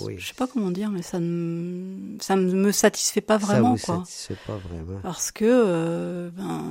Oui. 0.00 0.16
je 0.18 0.26
sais 0.26 0.34
pas 0.34 0.48
comment 0.48 0.72
dire 0.72 0.90
mais 0.90 1.02
ça 1.02 1.20
ne 1.20 2.16
ça 2.20 2.34
ne 2.34 2.52
me 2.52 2.72
satisfait 2.72 3.20
pas 3.20 3.38
Ça 3.38 3.46
vraiment 3.46 3.74
vous 3.74 3.80
quoi. 3.84 3.98
satisfait 3.98 4.36
pas 4.44 4.56
vraiment. 4.56 4.98
Parce 5.04 5.30
que 5.30 5.44
euh, 5.44 6.30
ben, 6.36 6.64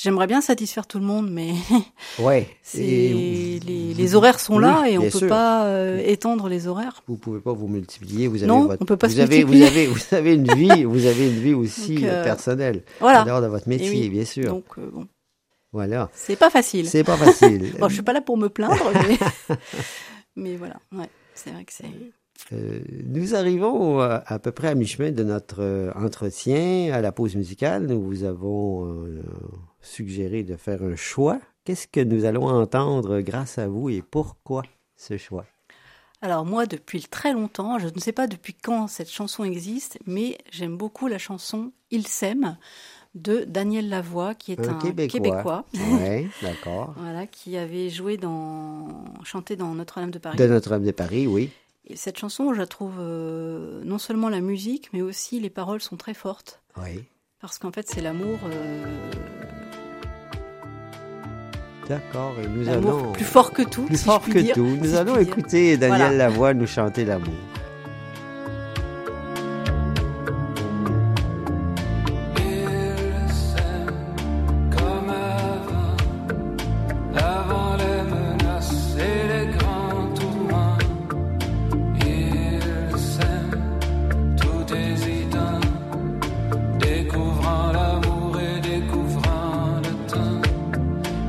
j'aimerais 0.00 0.26
bien 0.26 0.40
satisfaire 0.40 0.86
tout 0.86 0.98
le 0.98 1.04
monde, 1.04 1.28
mais 1.30 1.52
Oui. 2.18 2.46
c'est 2.62 2.78
les, 2.80 3.60
les 3.94 4.14
horaires 4.14 4.40
sont 4.40 4.58
là 4.58 4.84
et 4.88 4.96
on 4.96 5.02
bien 5.02 5.10
peut 5.10 5.18
sûr. 5.18 5.28
pas 5.28 5.66
euh, 5.66 5.98
étendre 6.06 6.48
les 6.48 6.66
horaires. 6.66 7.02
Vous 7.08 7.16
pouvez 7.18 7.40
pas 7.40 7.52
vous 7.52 7.68
multiplier. 7.68 8.26
Vous 8.26 8.36
avez 8.38 8.46
Non, 8.46 8.66
votre, 8.68 8.80
on 8.80 8.86
peut 8.86 8.96
pas 8.96 9.08
vous 9.08 9.16
se 9.16 9.20
avez, 9.20 9.42
vous 9.44 9.52
multiplier. 9.52 9.66
avez, 9.66 9.86
vous 9.88 10.14
avez 10.14 10.34
une 10.34 10.54
vie, 10.54 10.84
vous 10.84 11.04
avez 11.04 11.26
une 11.28 11.40
vie 11.40 11.52
aussi 11.62 11.96
Donc, 11.96 12.04
euh, 12.04 12.24
personnelle. 12.24 12.84
Voilà. 13.00 13.20
En 13.22 13.26
dehors 13.26 13.42
de 13.42 13.48
votre 13.48 13.68
métier, 13.68 13.90
oui. 13.90 14.08
bien 14.08 14.24
sûr. 14.24 14.46
Donc 14.46 14.64
bon, 14.78 15.06
Voilà. 15.72 16.10
c'est 16.12 16.36
pas 16.36 16.50
facile. 16.50 16.86
C'est 16.88 17.04
pas 17.04 17.16
facile. 17.16 17.72
Bon, 17.78 17.88
je 17.88 17.94
suis 17.94 18.02
pas 18.02 18.12
là 18.12 18.20
pour 18.20 18.36
me 18.36 18.48
plaindre, 18.48 18.92
mais, 19.08 19.18
mais 20.36 20.56
voilà, 20.56 20.76
ouais, 20.92 21.08
c'est 21.34 21.50
vrai 21.50 21.64
que 21.64 21.72
c'est. 21.72 21.86
Euh, 22.52 22.80
nous 23.06 23.34
arrivons 23.34 24.00
euh, 24.00 24.18
à 24.26 24.38
peu 24.38 24.52
près 24.52 24.68
à 24.68 24.74
mi-chemin 24.74 25.12
de 25.12 25.22
notre 25.22 25.62
euh, 25.62 25.92
entretien. 25.94 26.92
À 26.92 27.00
la 27.00 27.12
pause 27.12 27.36
musicale, 27.36 27.86
nous 27.86 28.02
vous 28.02 28.24
avons 28.24 28.86
euh, 28.86 29.22
suggéré 29.80 30.42
de 30.42 30.56
faire 30.56 30.82
un 30.82 30.96
choix. 30.96 31.40
Qu'est-ce 31.64 31.86
que 31.86 32.00
nous 32.00 32.24
allons 32.24 32.46
entendre 32.46 33.20
grâce 33.20 33.58
à 33.58 33.68
vous 33.68 33.88
et 33.88 34.02
pourquoi 34.02 34.62
ce 34.96 35.16
choix? 35.16 35.46
Alors 36.20 36.44
moi, 36.44 36.66
depuis 36.66 37.02
très 37.02 37.32
longtemps, 37.32 37.78
je 37.78 37.88
ne 37.88 37.98
sais 37.98 38.12
pas 38.12 38.26
depuis 38.26 38.54
quand 38.54 38.86
cette 38.86 39.10
chanson 39.10 39.44
existe, 39.44 39.98
mais 40.06 40.38
j'aime 40.50 40.76
beaucoup 40.76 41.08
la 41.08 41.18
chanson 41.18 41.72
Il 41.90 42.06
s'aime 42.06 42.56
de 43.14 43.44
Daniel 43.46 43.88
Lavoie, 43.88 44.34
qui 44.34 44.52
est 44.52 44.66
un, 44.66 44.74
Québécois. 44.74 45.64
Oui, 45.74 46.28
d'accord. 46.42 46.94
voilà, 46.96 47.26
qui 47.26 47.56
avait 47.56 47.90
joué 47.90 48.16
dans, 48.16 49.04
chanté 49.24 49.56
dans 49.56 49.74
Notre-Dame 49.74 50.10
de 50.10 50.18
Paris. 50.18 50.38
De 50.38 50.46
Notre-Dame 50.46 50.84
de 50.84 50.90
Paris, 50.92 51.26
oui. 51.26 51.50
Et 51.86 51.96
cette 51.96 52.18
chanson, 52.18 52.54
je 52.54 52.58
la 52.58 52.66
trouve 52.66 52.94
euh, 53.00 53.82
non 53.84 53.98
seulement 53.98 54.28
la 54.28 54.40
musique, 54.40 54.88
mais 54.92 55.02
aussi 55.02 55.40
les 55.40 55.50
paroles 55.50 55.80
sont 55.80 55.96
très 55.96 56.14
fortes. 56.14 56.60
Oui. 56.80 57.04
Parce 57.40 57.58
qu'en 57.58 57.72
fait, 57.72 57.88
c'est 57.88 58.00
l'amour. 58.00 58.38
euh, 58.46 59.10
D'accord, 61.88 62.34
et 62.42 62.46
nous 62.46 62.68
allons... 62.68 63.12
plus 63.12 63.24
fort 63.24 63.52
que 63.52 63.62
tout. 63.62 63.82
Plus 63.82 63.96
si 63.96 64.04
fort 64.04 64.22
que 64.24 64.38
dire. 64.38 64.54
tout. 64.54 64.64
Nous 64.64 64.90
si 64.90 64.96
allons 64.96 65.18
écouter 65.18 65.76
Daniel 65.76 65.98
Voilà. 65.98 66.16
Lavoie 66.16 66.54
nous 66.54 66.66
chanter 66.68 67.04
l'amour. 67.04 67.34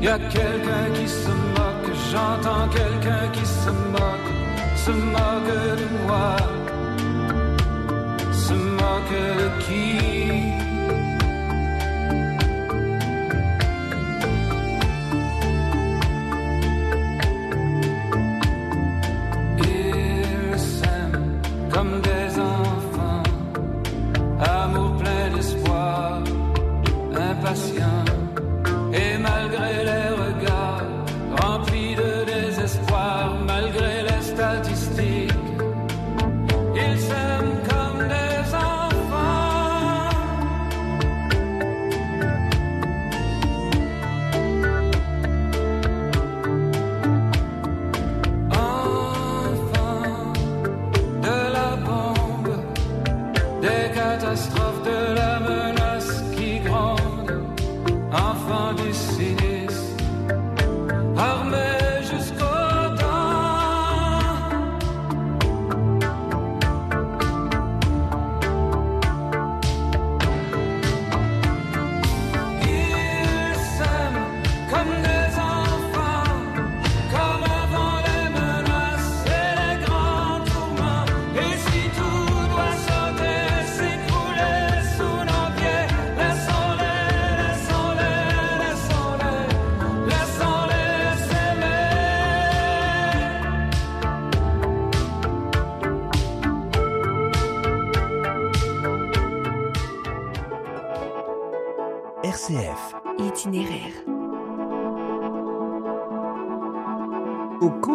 Y 0.04 0.08
a 0.10 0.20
quelqu'un 0.20 0.92
qui 0.94 1.08
se 1.08 1.30
moque, 1.30 1.96
j'entends 2.12 2.68
quelqu'un 2.68 3.30
qui 3.32 3.46
se 3.46 3.70
moque, 3.70 4.32
se 4.76 4.92
moque 4.92 5.78
de 5.80 5.88
moi, 6.06 6.36
se 8.34 8.54
moque 8.54 9.14
de 9.40 9.64
qui? 9.64 10.63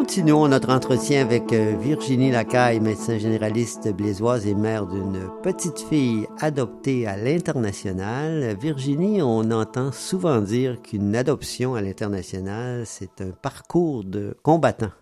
Continuons 0.09 0.49
notre 0.49 0.71
entretien 0.71 1.21
avec 1.21 1.53
euh, 1.53 1.77
Virginie 1.79 2.31
Lacaille, 2.31 2.81
médecin 2.81 3.19
généraliste 3.19 3.93
blésoise 3.93 4.47
et 4.47 4.55
mère 4.55 4.87
d'une 4.87 5.29
petite 5.43 5.81
fille 5.81 6.27
adoptée 6.41 7.07
à 7.07 7.19
l'international. 7.19 8.57
Virginie, 8.59 9.21
on 9.21 9.51
entend 9.51 9.93
souvent 9.93 10.41
dire 10.41 10.81
qu'une 10.81 11.15
adoption 11.15 11.75
à 11.75 11.83
l'international, 11.83 12.87
c'est 12.87 13.21
un 13.21 13.33
parcours 13.33 14.03
de 14.03 14.35
combattant. 14.43 14.93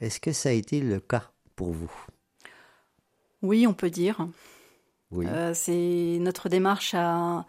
Est-ce 0.00 0.18
que 0.18 0.32
ça 0.32 0.48
a 0.48 0.52
été 0.52 0.80
le 0.80 0.98
cas 0.98 1.30
pour 1.54 1.70
vous? 1.70 1.92
Oui, 3.42 3.68
on 3.68 3.72
peut 3.72 3.90
dire. 3.90 4.26
Oui. 5.12 5.26
Euh, 5.28 5.52
c'est 5.54 6.18
notre 6.20 6.48
démarche 6.48 6.92
a, 6.94 7.46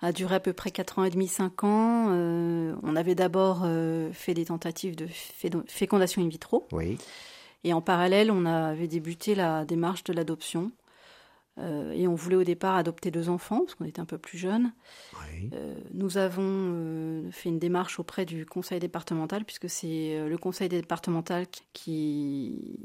a 0.00 0.12
duré 0.12 0.36
à 0.36 0.40
peu 0.40 0.52
près 0.52 0.70
4 0.70 0.98
ans 1.00 1.04
et 1.04 1.10
demi, 1.10 1.26
5 1.28 1.64
ans. 1.64 2.06
Euh, 2.10 2.74
on 2.82 2.94
avait 2.96 3.14
d'abord 3.14 3.62
euh, 3.64 4.12
fait 4.12 4.34
des 4.34 4.46
tentatives 4.46 4.94
de 4.96 5.08
fécondation 5.66 6.22
in 6.22 6.28
vitro 6.28 6.66
Oui. 6.72 6.98
et 7.64 7.72
en 7.72 7.80
parallèle, 7.80 8.30
on 8.30 8.44
avait 8.46 8.88
débuté 8.88 9.34
la 9.34 9.64
démarche 9.64 10.04
de 10.04 10.12
l'adoption. 10.12 10.70
Euh, 11.58 11.90
et 11.90 12.06
on 12.06 12.14
voulait 12.14 12.36
au 12.36 12.44
départ 12.44 12.76
adopter 12.76 13.10
deux 13.10 13.28
enfants 13.28 13.58
parce 13.60 13.74
qu'on 13.74 13.84
était 13.84 14.00
un 14.00 14.04
peu 14.04 14.18
plus 14.18 14.38
jeunes. 14.38 14.72
Oui. 15.14 15.50
Nous 15.92 16.16
avons 16.16 17.24
fait 17.32 17.48
une 17.48 17.58
démarche 17.58 17.98
auprès 17.98 18.24
du 18.24 18.46
conseil 18.46 18.78
départemental 18.78 19.44
puisque 19.44 19.68
c'est 19.68 20.24
le 20.28 20.38
conseil 20.38 20.68
départemental 20.68 21.46
qui, 21.72 22.78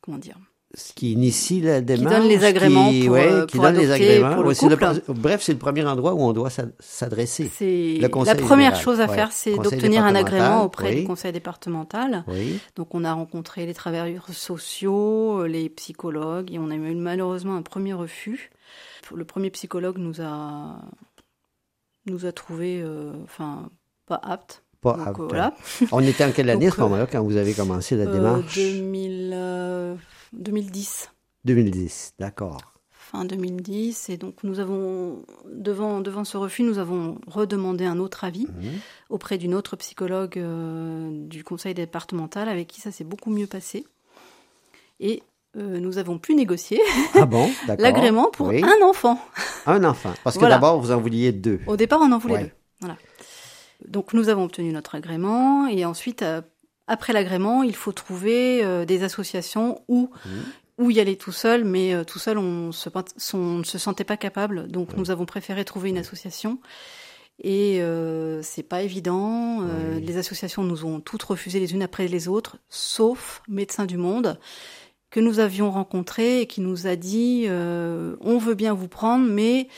comment 0.00 0.16
dire 0.16 0.38
Ce 0.74 0.92
qui 0.92 1.12
initie 1.12 1.62
la 1.62 1.80
démarche. 1.80 2.14
donne 2.18 2.28
les 2.28 2.44
agréments 2.44 2.90
qui, 2.90 3.04
pour, 3.04 3.12
ouais, 3.14 3.26
euh, 3.32 3.46
qui 3.46 3.56
pour 3.56 3.64
donne 3.64 3.76
les 3.78 3.90
agréments. 3.90 4.34
pour 4.34 4.42
le 4.42 4.48
Ouais, 4.50 4.54
c'est 4.54 4.68
couple. 4.68 5.02
bref, 5.18 5.40
c'est 5.42 5.52
le 5.52 5.58
premier 5.58 5.82
endroit 5.86 6.12
où 6.12 6.20
on 6.20 6.34
doit 6.34 6.50
s'ad- 6.50 6.74
s'adresser. 6.78 7.50
La 8.00 8.10
première 8.10 8.36
général, 8.36 8.76
chose 8.76 9.00
à 9.00 9.06
ouais. 9.06 9.14
faire, 9.14 9.32
c'est 9.32 9.54
d'obtenir 9.56 10.04
un 10.04 10.14
agrément 10.14 10.64
auprès 10.64 10.90
oui. 10.90 11.00
du 11.00 11.04
conseil 11.06 11.32
départemental. 11.32 12.22
Oui. 12.28 12.60
Donc 12.76 12.94
on 12.94 13.02
a 13.04 13.14
rencontré 13.14 13.64
les 13.64 13.72
travailleurs 13.72 14.28
sociaux, 14.30 15.46
les 15.46 15.70
psychologues, 15.70 16.52
et 16.52 16.58
on 16.58 16.70
a 16.70 16.74
eu 16.74 16.94
malheureusement 16.94 17.56
un 17.56 17.62
premier 17.62 17.94
refus. 17.94 18.50
Le 19.14 19.24
premier 19.24 19.48
psychologue 19.48 19.96
nous 19.96 20.20
a 20.20 20.82
nous 22.06 22.26
a 22.26 22.32
trouvé, 22.32 22.80
euh, 22.82 23.12
enfin, 23.24 23.70
pas 24.06 24.20
apte. 24.22 24.64
Pas 24.82 24.92
Donc, 24.96 25.08
apte. 25.08 25.20
euh, 25.20 25.26
voilà. 25.28 25.54
On 25.92 26.00
était 26.00 26.24
en 26.24 26.30
quelle 26.30 26.50
année 26.50 26.68
à 26.68 26.70
ce 26.70 26.80
moment-là 26.82 27.06
quand 27.10 27.22
vous 27.22 27.36
avez 27.36 27.54
commencé 27.54 27.96
la 27.96 28.04
Euh, 28.04 28.12
démarche? 28.12 28.54
2000, 28.54 29.30
euh, 29.34 29.94
2010. 30.32 31.10
2010, 31.44 32.14
d'accord. 32.18 32.58
fin 32.90 33.24
2010. 33.24 34.10
Et 34.10 34.16
donc, 34.18 34.34
nous 34.44 34.60
avons, 34.60 35.24
devant, 35.50 36.00
devant 36.00 36.24
ce 36.24 36.36
refus, 36.36 36.62
nous 36.62 36.78
avons 36.78 37.18
redemandé 37.26 37.86
un 37.86 37.98
autre 37.98 38.24
avis 38.24 38.46
Mhm. 38.46 38.72
auprès 39.08 39.38
d'une 39.38 39.54
autre 39.54 39.76
psychologue 39.76 40.36
euh, 40.38 41.08
du 41.26 41.42
conseil 41.42 41.72
départemental 41.74 42.48
avec 42.50 42.68
qui 42.68 42.80
ça 42.82 42.90
s'est 42.92 43.04
beaucoup 43.04 43.30
mieux 43.30 43.46
passé. 43.46 43.86
Et 45.00 45.22
euh, 45.56 45.78
nous 45.80 45.96
avons 45.96 46.18
pu 46.18 46.34
négocier 46.34 46.80
Ah 47.14 47.24
bon, 47.24 47.48
l'agrément 47.78 48.30
pour 48.30 48.48
Oui. 48.48 48.62
un 48.62 48.84
enfant. 48.86 49.18
Un 49.64 49.82
enfant. 49.84 50.12
Parce 50.24 50.36
que 50.36 50.40
Voilà. 50.40 50.56
d'abord, 50.56 50.78
vous 50.80 50.90
en 50.90 51.00
vouliez 51.00 51.32
deux. 51.32 51.60
Au 51.66 51.76
départ, 51.76 52.00
on 52.02 52.12
en 52.12 52.18
voulait 52.18 52.34
Ouais. 52.34 52.42
deux. 52.44 52.52
Voilà. 52.80 52.96
Donc, 53.86 54.12
nous 54.12 54.28
avons 54.28 54.44
obtenu 54.44 54.70
notre 54.72 54.96
agrément. 54.96 55.66
Et 55.68 55.84
ensuite, 55.86 56.20
euh, 56.22 56.42
après 56.88 57.12
l'agrément, 57.12 57.62
il 57.62 57.76
faut 57.76 57.92
trouver 57.92 58.64
euh, 58.64 58.84
des 58.84 59.02
associations 59.04 59.82
où, 59.88 60.10
où 60.78 60.90
y 60.90 60.98
aller 61.00 61.16
tout 61.16 61.32
seul. 61.32 61.64
Mais 61.64 61.94
euh, 61.94 62.02
tout 62.04 62.18
seul, 62.18 62.38
on 62.38 62.72
se, 62.72 62.88
on 63.34 63.58
ne 63.58 63.64
se 63.64 63.78
sentait 63.78 64.04
pas 64.04 64.16
capable. 64.16 64.68
Donc, 64.68 64.96
nous 64.96 65.10
avons 65.10 65.26
préféré 65.26 65.64
trouver 65.64 65.90
une 65.90 65.98
association. 65.98 66.58
Et 67.40 67.80
euh, 67.80 68.42
c'est 68.42 68.64
pas 68.64 68.82
évident. 68.82 69.58
Euh. 69.62 70.00
Les 70.00 70.16
associations 70.16 70.64
nous 70.64 70.84
ont 70.84 70.98
toutes 70.98 71.22
refusé 71.22 71.60
les 71.60 71.72
unes 71.72 71.82
après 71.82 72.08
les 72.08 72.26
autres, 72.26 72.56
sauf 72.68 73.42
Médecins 73.46 73.86
du 73.86 73.96
Monde, 73.96 74.40
que 75.10 75.20
nous 75.20 75.38
avions 75.38 75.70
rencontré 75.70 76.40
et 76.40 76.46
qui 76.46 76.60
nous 76.60 76.88
a 76.88 76.96
dit 76.96 77.44
euh, 77.46 78.16
on 78.20 78.38
veut 78.38 78.54
bien 78.56 78.74
vous 78.74 78.88
prendre, 78.88 79.24
mais 79.24 79.68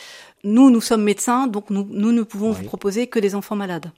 nous, 0.43 0.71
nous 0.71 0.81
sommes 0.81 1.02
médecins, 1.05 1.49
donc 1.49 1.69
nous, 1.69 1.87
nous 1.90 2.12
ne 2.12 2.23
pouvons 2.23 2.50
Oui. 2.52 2.57
vous 2.57 2.64
proposer 2.64 3.09
que 3.09 3.19
des 3.19 3.35
enfants 3.35 3.57
malades 3.57 3.93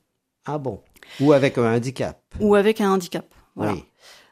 Ah 0.44 0.58
bon? 0.58 0.80
Ou 1.20 1.32
avec 1.32 1.58
un 1.58 1.74
handicap. 1.74 2.20
ou 2.40 2.54
avec 2.54 2.80
un 2.80 2.90
handicap. 2.92 3.26
Voilà. 3.56 3.72
Oui. 3.74 3.84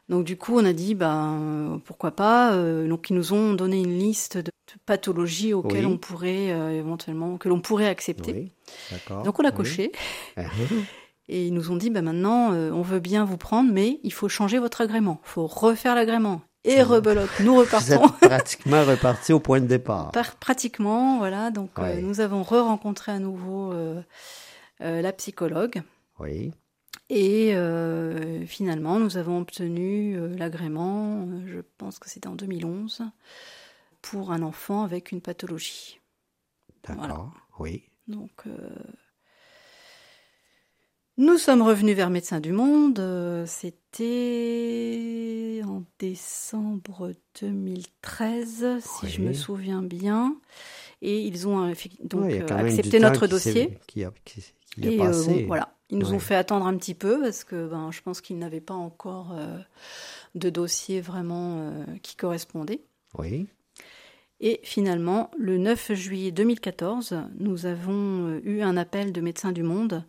Donc 0.09 0.25
du 0.25 0.35
coup, 0.37 0.57
on 0.59 0.65
a 0.65 0.73
dit 0.73 0.93
ben 0.95 1.37
euh, 1.39 1.77
pourquoi 1.85 2.11
pas. 2.11 2.53
euh, 2.53 2.87
donc 2.87 3.09
ils 3.09 3.15
nous 3.15 3.31
ont 3.33 3.53
donné 3.53 3.79
une 3.81 3.97
liste 3.97 4.37
de, 4.37 4.51
pathologies 4.85 5.53
auxquelles 5.53 5.85
Oui. 5.85 5.93
on 5.93 5.97
pourrait 5.97 6.51
euh, 6.51 6.71
éventuellement 6.77 7.37
que 7.37 7.47
l'on 7.49 7.61
pourrait 7.61 7.87
accepter. 7.87 8.33
Oui. 8.33 8.51
Donc 9.23 9.39
on 9.39 9.41
l'a 9.41 9.51
coché 9.51 9.91
Ah, 10.37 10.41
et 11.29 11.47
ils 11.47 11.53
nous 11.53 11.71
ont 11.71 11.77
dit 11.77 11.89
ben 11.89 12.03
maintenant 12.03 12.51
euh, 12.51 12.71
on 12.71 12.81
veut 12.81 12.99
bien 12.99 13.23
vous 13.23 13.37
prendre, 13.37 13.71
mais 13.71 13.99
il 14.03 14.11
faut 14.11 14.27
changer 14.27 14.59
votre 14.59 14.81
agrément. 14.81 15.21
Il 15.25 15.29
faut 15.29 15.47
refaire 15.47 15.95
l'agrément. 15.95 16.41
et 16.65 16.81
rebelote. 16.83 17.29
Nous 17.39 17.53
Vous 17.53 17.59
repartons. 17.61 18.05
êtes 18.05 18.29
pratiquement 18.29 18.83
reparti 18.83 19.31
au 19.33 19.39
point 19.39 19.61
de 19.61 19.65
départ. 19.67 20.11
Par- 20.11 20.35
pratiquement, 20.35 21.19
voilà. 21.19 21.51
Donc, 21.51 21.69
nous 22.01 22.19
avons 22.19 22.43
re-rencontré 22.43 23.11
à 23.13 23.19
nouveau 23.19 23.73
la 24.79 25.13
psychologue. 25.13 25.81
Oui. 26.19 26.51
Et 27.13 27.53
euh, 27.55 28.45
finalement, 28.45 28.97
nous 28.97 29.17
avons 29.17 29.41
obtenu 29.41 30.15
euh, 30.15 30.33
l'agrément, 30.37 31.27
euh, 31.27 31.41
je 31.45 31.59
pense 31.77 31.99
que 31.99 32.09
c'était 32.09 32.29
en 32.29 32.35
2011, 32.35 33.01
pour 34.01 34.31
un 34.31 34.41
enfant 34.43 34.83
avec 34.83 35.11
une 35.11 35.19
pathologie. 35.19 35.99
D'accord. 36.87 37.05
Voilà. 37.05 37.25
Oui. 37.59 37.83
Donc, 38.07 38.45
nous 41.17 41.37
sommes 41.37 41.61
revenus 41.61 41.95
vers 41.95 42.09
Médecins 42.09 42.39
du 42.39 42.51
Monde. 42.53 43.45
C'était 43.45 44.81
en 45.65 45.83
décembre 45.99 47.13
2013, 47.41 48.79
si 48.79 49.07
je 49.09 49.21
me 49.21 49.33
souviens 49.33 49.83
bien. 49.83 50.35
Et 51.01 51.21
ils 51.21 51.47
ont 51.47 51.71
donc 52.03 52.31
accepté 52.51 52.99
notre 52.99 53.27
dossier. 53.27 53.77
Qui 53.87 54.03
a, 54.03 54.11
qui, 54.25 54.41
qui 54.73 54.87
a 54.87 54.91
Et 54.91 54.97
passé. 54.97 55.43
voilà, 55.45 55.75
ils 55.91 55.97
nous 55.97 56.09
Ouais. 56.09 56.15
ont 56.15 56.19
fait 56.19 56.35
attendre 56.35 56.65
un 56.65 56.75
petit 56.77 56.93
peu 56.95 57.21
parce 57.21 57.43
que 57.43 57.67
ben, 57.67 57.91
je 57.91 58.01
pense 58.01 58.21
qu'ils 58.21 58.37
n'avaient 58.39 58.61
pas 58.61 58.73
encore 58.73 59.33
euh, 59.37 59.57
de 60.35 60.49
dossier 60.49 61.01
vraiment 61.01 61.57
euh, 61.59 61.83
qui 62.01 62.15
correspondait. 62.15 62.81
Oui. 63.17 63.47
Et 64.43 64.59
finalement, 64.63 65.29
le 65.37 65.59
9 65.59 65.93
juillet 65.93 66.31
2014, 66.31 67.15
nous 67.39 67.67
avons 67.67 68.27
euh, 68.27 68.41
eu 68.43 68.61
un 68.61 68.75
appel 68.75 69.11
de 69.13 69.21
Médecins 69.21 69.51
du 69.51 69.61
Monde 69.61 70.03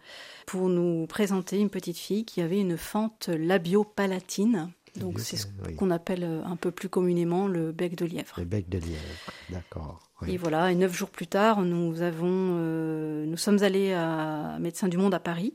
pour 0.47 0.69
nous 0.71 1.07
présenter 1.07 1.59
une 1.59 1.69
petite 1.69 1.99
fille 1.99 2.25
qui 2.25 2.41
avait 2.41 2.61
une 2.61 2.79
fente 2.79 3.29
labiopalatine. 3.29 4.71
Donc 4.97 5.21
c'est 5.21 5.37
ce 5.39 5.47
Oui. 5.67 5.75
qu'on 5.75 5.91
appelle 5.91 6.23
un 6.45 6.57
peu 6.57 6.71
plus 6.71 6.89
communément 6.91 7.47
le 7.49 7.73
bec 7.73 7.95
de 7.97 8.05
lièvre. 8.05 8.35
Le 8.39 8.45
bec 8.45 8.69
de 8.69 8.79
lièvre. 8.79 9.33
D'accord. 9.51 10.01
Oui. 10.21 10.33
Et 10.33 10.37
voilà, 10.37 10.71
et 10.71 10.75
neuf 10.75 10.95
jours 10.95 11.09
plus 11.11 11.27
tard, 11.27 11.63
nous 11.63 12.03
avons, 12.03 12.27
euh, 12.59 13.25
nous 13.27 13.37
sommes 13.39 13.63
allés 13.63 13.93
à 13.93 14.59
Médecins 14.61 14.89
du 14.89 14.99
Monde 14.99 15.15
à 15.15 15.19
Paris. 15.21 15.55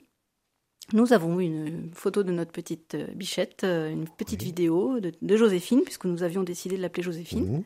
Nous 0.93 1.11
avons 1.13 1.39
eu 1.39 1.43
une 1.43 1.89
photo 1.93 2.23
de 2.23 2.31
notre 2.31 2.51
petite 2.51 2.95
euh, 2.95 3.07
bichette, 3.13 3.63
euh, 3.63 3.91
une 3.91 4.07
petite 4.07 4.39
Oui. 4.39 4.47
vidéo 4.47 4.99
de, 4.99 5.11
de 5.21 5.35
Joséphine, 5.37 5.81
puisque 5.81 6.05
nous 6.05 6.23
avions 6.23 6.43
décidé 6.43 6.77
de 6.77 6.81
l'appeler 6.81 7.03
Joséphine. 7.03 7.45
Mhm. 7.57 7.63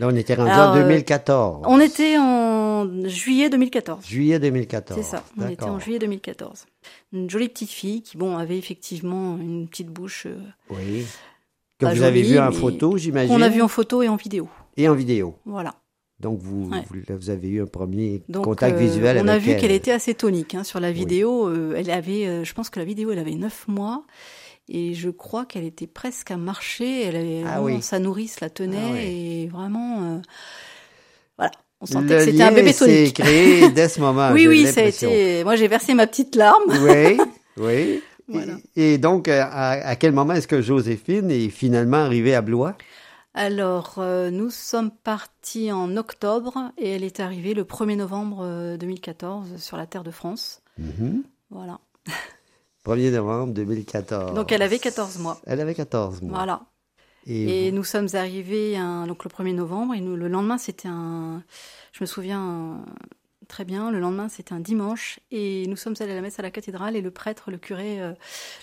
Là, 0.00 0.08
on 0.08 0.16
était 0.16 0.34
rendu 0.34 0.50
Alors, 0.50 0.72
en 0.72 0.76
euh, 0.76 0.82
2014. 0.82 1.62
On 1.68 1.78
était 1.78 2.16
en 2.18 2.88
juillet 3.06 3.50
2014. 3.50 4.04
Juillet 4.06 4.38
2014. 4.38 4.98
C'est 5.00 5.06
ça, 5.06 5.22
on 5.38 5.46
était 5.48 5.64
en 5.64 5.78
juillet 5.78 5.98
2014. 5.98 6.64
Une 7.12 7.28
jolie 7.28 7.48
petite 7.48 7.70
fille 7.70 8.02
qui, 8.02 8.16
bon, 8.16 8.36
avait 8.38 8.56
effectivement 8.58 9.36
une 9.36 9.68
petite 9.68 9.88
bouche 9.88 10.26
Oui. 10.70 11.04
Que 11.78 11.86
vous 11.86 12.02
avez 12.02 12.22
vu 12.22 12.38
en 12.38 12.50
photo, 12.50 12.96
j'imagine. 12.98 13.34
qu'on 13.34 13.42
a 13.42 13.48
vue 13.48 13.62
en 13.62 13.68
photo 13.68 14.02
et 14.02 14.08
en 14.08 14.16
vidéo. 14.16 14.48
Et 14.76 14.88
en 14.88 14.94
vidéo. 14.94 15.36
Voilà. 15.44 15.74
Donc, 16.20 16.38
vous, 16.40 16.68
Ouais. 16.70 16.82
vous, 16.90 17.16
vous 17.18 17.30
avez 17.30 17.48
eu 17.48 17.62
un 17.62 17.66
premier 17.66 18.22
Donc, 18.28 18.44
contact 18.44 18.76
euh, 18.76 18.78
visuel 18.80 19.16
on 19.16 19.20
avec 19.28 19.30
a 19.30 19.38
vu 19.38 19.50
elle. 19.52 19.60
qu'elle 19.60 19.70
était 19.72 19.90
assez 19.92 20.14
tonique 20.14 20.54
hein, 20.54 20.64
sur 20.64 20.78
la 20.80 20.92
vidéo. 20.92 21.48
euh, 21.48 21.74
elle 21.76 21.90
avait, 21.90 22.26
euh, 22.26 22.44
je 22.44 22.52
pense 22.54 22.68
que 22.70 22.78
la 22.78 22.84
vidéo, 22.84 23.10
elle 23.12 23.18
avait 23.18 23.34
9 23.34 23.68
mois. 23.68 24.04
Et 24.68 24.94
je 24.94 25.08
crois 25.10 25.46
qu'elle 25.46 25.64
était 25.64 25.86
presque 25.86 26.30
à 26.30 26.36
marcher. 26.36 27.02
Elle 27.04 27.16
avait, 27.16 27.42
Ah 27.46 27.62
oui. 27.62 27.80
Sa 27.82 27.98
nourrice 27.98 28.40
la 28.40 28.50
tenait. 28.50 28.76
Ah 28.78 28.92
oui. 28.92 28.98
Et 29.44 29.48
vraiment, 29.48 30.20
voilà. 31.36 31.50
On 31.80 31.86
sentait 31.86 32.18
Le 32.18 32.24
que 32.26 32.30
c'était 32.30 32.42
un 32.42 32.52
bébé 32.52 32.72
s'est 32.72 32.84
tonique. 32.84 33.14
créé 33.20 33.68
dès 33.74 33.88
ce 33.88 34.00
moment. 34.00 34.30
oui, 34.32 34.46
oui, 34.46 34.66
ça 34.66 34.82
a 34.82 34.84
été. 34.84 35.42
Moi, 35.44 35.56
j'ai 35.56 35.66
versé 35.68 35.94
ma 35.94 36.06
petite 36.06 36.36
larme. 36.36 36.62
Oui, 36.82 37.18
oui. 37.56 38.02
Voilà. 38.28 38.52
Et, 38.76 38.94
et 38.94 38.98
donc, 38.98 39.26
à, 39.28 39.70
à 39.70 39.96
quel 39.96 40.12
moment 40.12 40.34
est-ce 40.34 40.46
que 40.46 40.60
Joséphine 40.62 41.30
est 41.32 41.48
finalement 41.48 41.96
arrivée 41.96 42.34
à 42.34 42.42
Blois? 42.42 42.76
Alors, 43.34 43.94
euh, 43.98 44.30
nous 44.30 44.50
sommes 44.50 44.90
partis 44.90 45.70
en 45.70 45.96
octobre 45.96 46.72
et 46.78 46.90
elle 46.90 47.04
est 47.04 47.20
arrivée 47.20 47.54
le 47.54 47.62
1er 47.64 47.96
novembre 47.96 48.40
euh, 48.42 48.76
2014 48.76 49.56
sur 49.58 49.76
la 49.76 49.86
terre 49.86 50.02
de 50.02 50.10
France. 50.10 50.62
Mhm. 50.78 51.22
Voilà. 51.50 51.78
1er 52.86 53.12
novembre 53.12 53.52
2014. 53.54 54.34
Donc, 54.34 54.50
elle 54.52 54.62
avait 54.62 54.78
14 54.80 55.18
mois. 55.18 55.40
Elle 55.46 55.60
avait 55.60 55.74
14 55.74 56.22
mois. 56.22 56.32
Voilà. 56.38 56.62
Et, 57.26 57.68
Et 57.68 57.72
nous 57.72 57.84
sommes 57.84 58.08
arrivés 58.14 58.76
un- 58.78 59.06
donc 59.06 59.24
le 59.24 59.30
1er 59.30 59.52
novembre 59.54 59.94
et 59.94 60.00
nous, 60.00 60.16
le 60.16 60.26
lendemain 60.26 60.56
c'était 60.56 60.88
un, 60.88 61.42
je 61.92 62.02
me 62.02 62.06
souviens 62.06 62.82
très 63.50 63.64
bien, 63.64 63.90
le 63.90 63.98
lendemain 64.00 64.28
c'était 64.30 64.54
un 64.54 64.60
dimanche 64.60 65.20
et 65.30 65.66
nous 65.66 65.76
sommes 65.76 65.94
allés 66.00 66.12
à 66.12 66.14
la 66.14 66.20
messe 66.22 66.38
à 66.38 66.42
la 66.42 66.50
cathédrale 66.50 66.96
et 66.96 67.02
le 67.02 67.10
prêtre, 67.10 67.50
le 67.50 67.58
curé, 67.58 68.00
euh, 68.00 68.12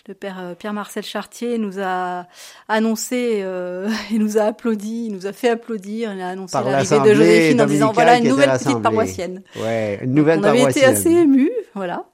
le 0.08 0.14
père 0.14 0.40
euh, 0.40 0.56
Pierre-Marcel 0.56 1.04
Chartier 1.04 1.58
nous 1.58 1.80
a 1.80 2.26
annoncé 2.68 3.42
euh, 3.44 3.90
et 4.12 4.18
nous 4.18 4.38
a 4.38 4.44
applaudi, 4.44 5.08
il 5.08 5.14
nous 5.14 5.28
a 5.28 5.34
fait 5.34 5.50
applaudir, 5.50 6.14
il 6.14 6.22
a 6.22 6.30
annoncé 6.30 6.54
Par 6.54 6.64
l'arrivée 6.64 7.00
de 7.02 7.14
Joséphine 7.14 7.62
en 7.62 7.66
disant 7.66 7.92
voilà 7.92 8.18
une 8.18 8.30
nouvelle 8.30 8.58
petite 8.58 8.82
paroissienne. 8.82 9.44
ouais, 9.62 10.00
une 10.02 10.14
nouvelle 10.14 10.40
On 10.40 10.44
avait 10.44 10.64
été 10.64 10.86
assez 10.86 11.12
émus, 11.12 11.52
voilà. 11.76 12.06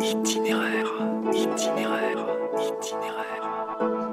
Itinéraire, 0.00 0.92
itinéraire, 1.32 2.26
itinéraire. 2.58 3.26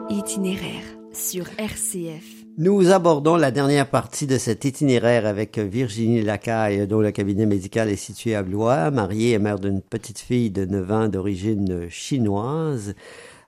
Itinéraire 0.09 0.92
sur 1.13 1.45
RCF. 1.57 2.43
Nous 2.57 2.91
abordons 2.91 3.35
la 3.35 3.51
dernière 3.51 3.89
partie 3.89 4.27
de 4.27 4.37
cet 4.37 4.65
itinéraire 4.65 5.25
avec 5.25 5.57
Virginie 5.57 6.21
Lacaille, 6.21 6.87
dont 6.87 7.01
le 7.01 7.11
cabinet 7.11 7.45
médical 7.45 7.89
est 7.89 7.95
situé 7.95 8.35
à 8.35 8.43
Blois, 8.43 8.91
mariée 8.91 9.31
et 9.31 9.39
mère 9.39 9.59
d'une 9.59 9.81
petite 9.81 10.19
fille 10.19 10.51
de 10.51 10.65
9 10.65 10.91
ans 10.91 11.07
d'origine 11.07 11.87
chinoise. 11.89 12.95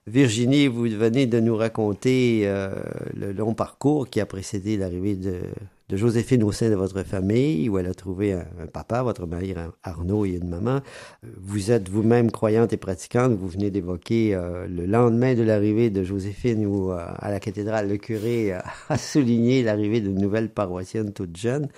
Virginie, 0.06 0.68
vous 0.68 0.82
venez 0.82 1.26
de 1.26 1.40
nous 1.40 1.56
raconter 1.56 2.42
euh, 2.44 2.70
le 3.14 3.32
long 3.32 3.54
parcours 3.54 4.08
qui 4.08 4.20
a 4.20 4.26
précédé 4.26 4.76
l'arrivée 4.76 5.16
de, 5.16 5.40
de 5.88 5.96
Joséphine 5.96 6.42
au 6.42 6.50
sein 6.50 6.68
de 6.68 6.74
votre 6.74 7.02
famille, 7.04 7.68
où 7.68 7.78
elle 7.78 7.86
a 7.86 7.94
trouvé 7.94 8.32
un, 8.32 8.46
un 8.60 8.66
papa, 8.66 9.02
votre 9.02 9.26
mari 9.26 9.54
Arnaud 9.84 10.24
et 10.24 10.30
une 10.30 10.48
maman. 10.48 10.80
Vous 11.22 11.70
êtes 11.70 11.88
vous-même 11.88 12.32
croyante 12.32 12.72
et 12.72 12.76
pratiquante. 12.76 13.32
Vous 13.32 13.48
venez 13.48 13.70
d'évoquer 13.70 14.34
euh, 14.34 14.66
le 14.66 14.84
lendemain 14.84 15.34
de 15.34 15.42
l'arrivée 15.42 15.90
de 15.90 16.02
Joséphine 16.02 16.66
où, 16.66 16.90
euh, 16.90 16.98
à 16.98 17.30
la 17.30 17.38
cathédrale, 17.38 17.88
le 17.88 17.98
curé 17.98 18.52
euh, 18.52 18.60
a 18.88 18.98
souligné 18.98 19.62
l'arrivée 19.62 20.00
d'une 20.00 20.18
nouvelle 20.18 20.50
paroissienne 20.50 21.12
toute 21.12 21.36
jeune. 21.36 21.68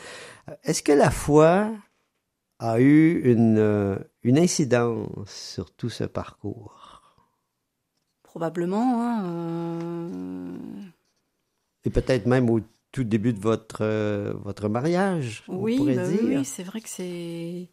Est-ce 0.64 0.83
que 0.83 0.92
la 0.92 1.11
foi 1.11 1.71
a 2.59 2.81
eu 2.81 3.21
une, 3.31 3.99
une 4.23 4.38
incidence 4.38 5.31
sur 5.31 5.71
tout 5.71 5.90
ce 5.90 6.05
parcours? 6.05 7.03
Probablement. 8.23 9.03
Hein, 9.03 10.09
Et 11.85 11.90
peut-être 11.90 12.27
même 12.27 12.49
au 12.49 12.61
tout 12.99 13.05
début 13.05 13.33
de 13.33 13.39
votre, 13.39 13.83
euh, 13.83 14.33
votre 14.43 14.69
mariage, 14.69 15.45
Oui, 15.47 15.77
bah 15.95 16.03
oui, 16.09 16.17
dire. 16.19 16.39
oui, 16.41 16.45
c'est 16.45 16.65
vrai 16.65 16.81
que 16.81 16.89
c'est. 16.89 17.69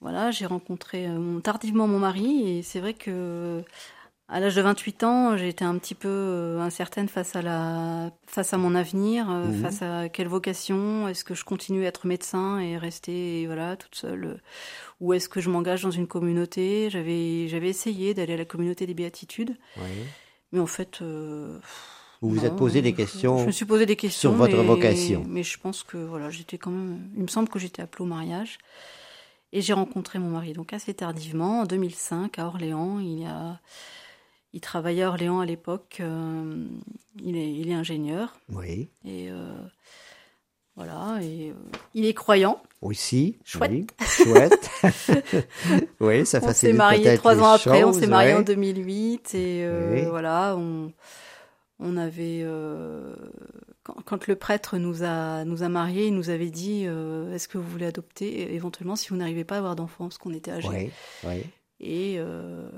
Voilà, 0.00 0.32
j'ai 0.32 0.44
rencontré 0.46 1.06
euh, 1.06 1.38
tardivement 1.38 1.86
mon 1.86 2.00
mari 2.00 2.58
et 2.58 2.62
c'est 2.62 2.80
vrai 2.80 2.94
que 2.94 3.62
à 4.28 4.40
l'âge 4.40 4.56
de 4.56 4.62
28 4.62 5.04
ans, 5.04 5.36
j'étais 5.36 5.64
un 5.64 5.78
petit 5.78 5.94
peu 5.94 6.08
euh, 6.10 6.58
incertaine 6.60 7.08
face 7.08 7.36
à 7.36 7.42
la 7.42 8.10
face 8.26 8.52
à 8.54 8.58
mon 8.58 8.74
avenir, 8.74 9.28
Mhm. 9.28 9.52
face 9.62 9.82
à 9.82 10.08
quelle 10.08 10.26
vocation, 10.26 11.06
est-ce 11.06 11.22
que 11.24 11.34
je 11.36 11.44
continue 11.44 11.84
à 11.84 11.88
être 11.88 12.08
médecin 12.08 12.58
et 12.58 12.76
rester 12.76 13.46
voilà 13.46 13.76
toute 13.76 13.94
seule 13.94 14.42
ou 15.00 15.12
est-ce 15.14 15.28
que 15.28 15.40
je 15.40 15.48
m'engage 15.48 15.82
dans 15.82 15.92
une 15.92 16.08
communauté? 16.08 16.90
J'avais 16.90 17.46
j'avais 17.46 17.68
essayé 17.68 18.14
d'aller 18.14 18.34
à 18.34 18.38
la 18.38 18.44
communauté 18.44 18.84
des 18.84 18.94
béatitudes, 18.94 19.56
Oui. 19.76 19.92
mais 20.50 20.58
en 20.60 20.66
fait 20.66 21.00
euh, 21.02 21.60
Vous 22.22 22.30
vous 22.30 22.36
non, 22.36 22.44
êtes 22.44 22.56
posé 22.56 22.80
des 22.82 22.92
questions. 22.94 23.38
Je 23.38 23.46
me 23.46 23.50
suis 23.52 23.64
posé 23.66 23.84
des 23.86 23.96
questions 23.96 24.30
sur 24.30 24.38
votre 24.38 24.56
mais- 24.56 24.64
vocation. 24.64 25.24
Mais 25.28 25.42
je 25.42 25.58
pense 25.58 25.82
que 25.82 25.96
voilà, 25.98 26.30
j'étais 26.30 26.56
quand 26.58 26.70
même. 26.70 26.98
Il 27.16 27.22
me 27.22 27.28
semble 27.28 27.48
que 27.48 27.58
j'étais 27.58 27.82
appelée 27.82 28.02
au 28.04 28.06
mariage. 28.08 28.58
Et 29.52 29.60
j'ai 29.62 29.72
rencontré 29.74 30.18
mon 30.18 30.30
mari 30.30 30.52
donc 30.52 30.72
assez 30.72 30.92
tardivement, 30.92 31.60
en 31.60 31.64
2005, 31.66 32.38
à 32.38 32.46
Orléans. 32.46 32.98
Il, 33.00 33.24
a, 33.26 33.60
il 34.52 34.60
travaillait 34.60 35.02
à 35.04 35.08
Orléans 35.08 35.40
à 35.40 35.46
l'époque. 35.46 35.98
euh, 36.00 36.64
il, 37.22 37.36
est, 37.36 37.52
il 37.52 37.70
est 37.70 37.74
ingénieur. 37.74 38.34
Oui. 38.52 38.88
Et 39.04 39.30
euh, 39.30 39.54
voilà. 40.74 41.18
Et 41.22 41.50
euh, 41.50 41.54
il 41.94 42.04
est 42.06 42.14
croyant. 42.14 42.60
Aussi. 42.82 43.36
Chouette. 43.44 43.70
Oui. 43.70 43.86
Chouette. 44.06 44.70
oui, 46.00 46.26
ça 46.26 46.38
On 46.38 46.40
s'est 46.40 46.46
facilite 46.48 46.76
marié 46.76 47.02
peut-être 47.04 47.18
trois 47.20 47.38
ans 47.40 47.52
après. 47.52 47.84
on 47.84 47.92
s'est 47.92 48.06
marié 48.06 48.32
ouais. 48.32 48.38
en 48.40 48.42
2008. 48.42 49.34
Et 49.34 49.66
Oui. 49.92 50.02
voilà, 50.06 50.56
on, 50.58 50.92
on 51.78 51.96
avait. 51.96 52.40
euh, 52.42 53.14
quand, 53.82 53.96
quand 54.04 54.26
le 54.26 54.36
prêtre 54.36 54.78
nous 54.78 55.02
a, 55.02 55.44
nous 55.44 55.62
a 55.62 55.68
mariés, 55.68 56.06
il 56.08 56.14
nous 56.14 56.30
avait 56.30 56.50
dit 56.50 56.84
euh, 56.86 57.32
Est-ce 57.34 57.48
que 57.48 57.58
vous 57.58 57.68
voulez 57.68 57.86
adopter 57.86 58.26
et 58.40 58.54
éventuellement 58.54 58.96
si 58.96 59.08
vous 59.10 59.16
n'arrivez 59.16 59.44
pas 59.44 59.56
à 59.56 59.58
avoir 59.58 59.76
d'enfants 59.76 60.04
Parce 60.06 60.18
qu'on 60.18 60.32
était 60.34 60.50
âgés. 60.52 60.90
Oui. 61.24 61.42
Et 61.80 62.14
euh, 62.18 62.68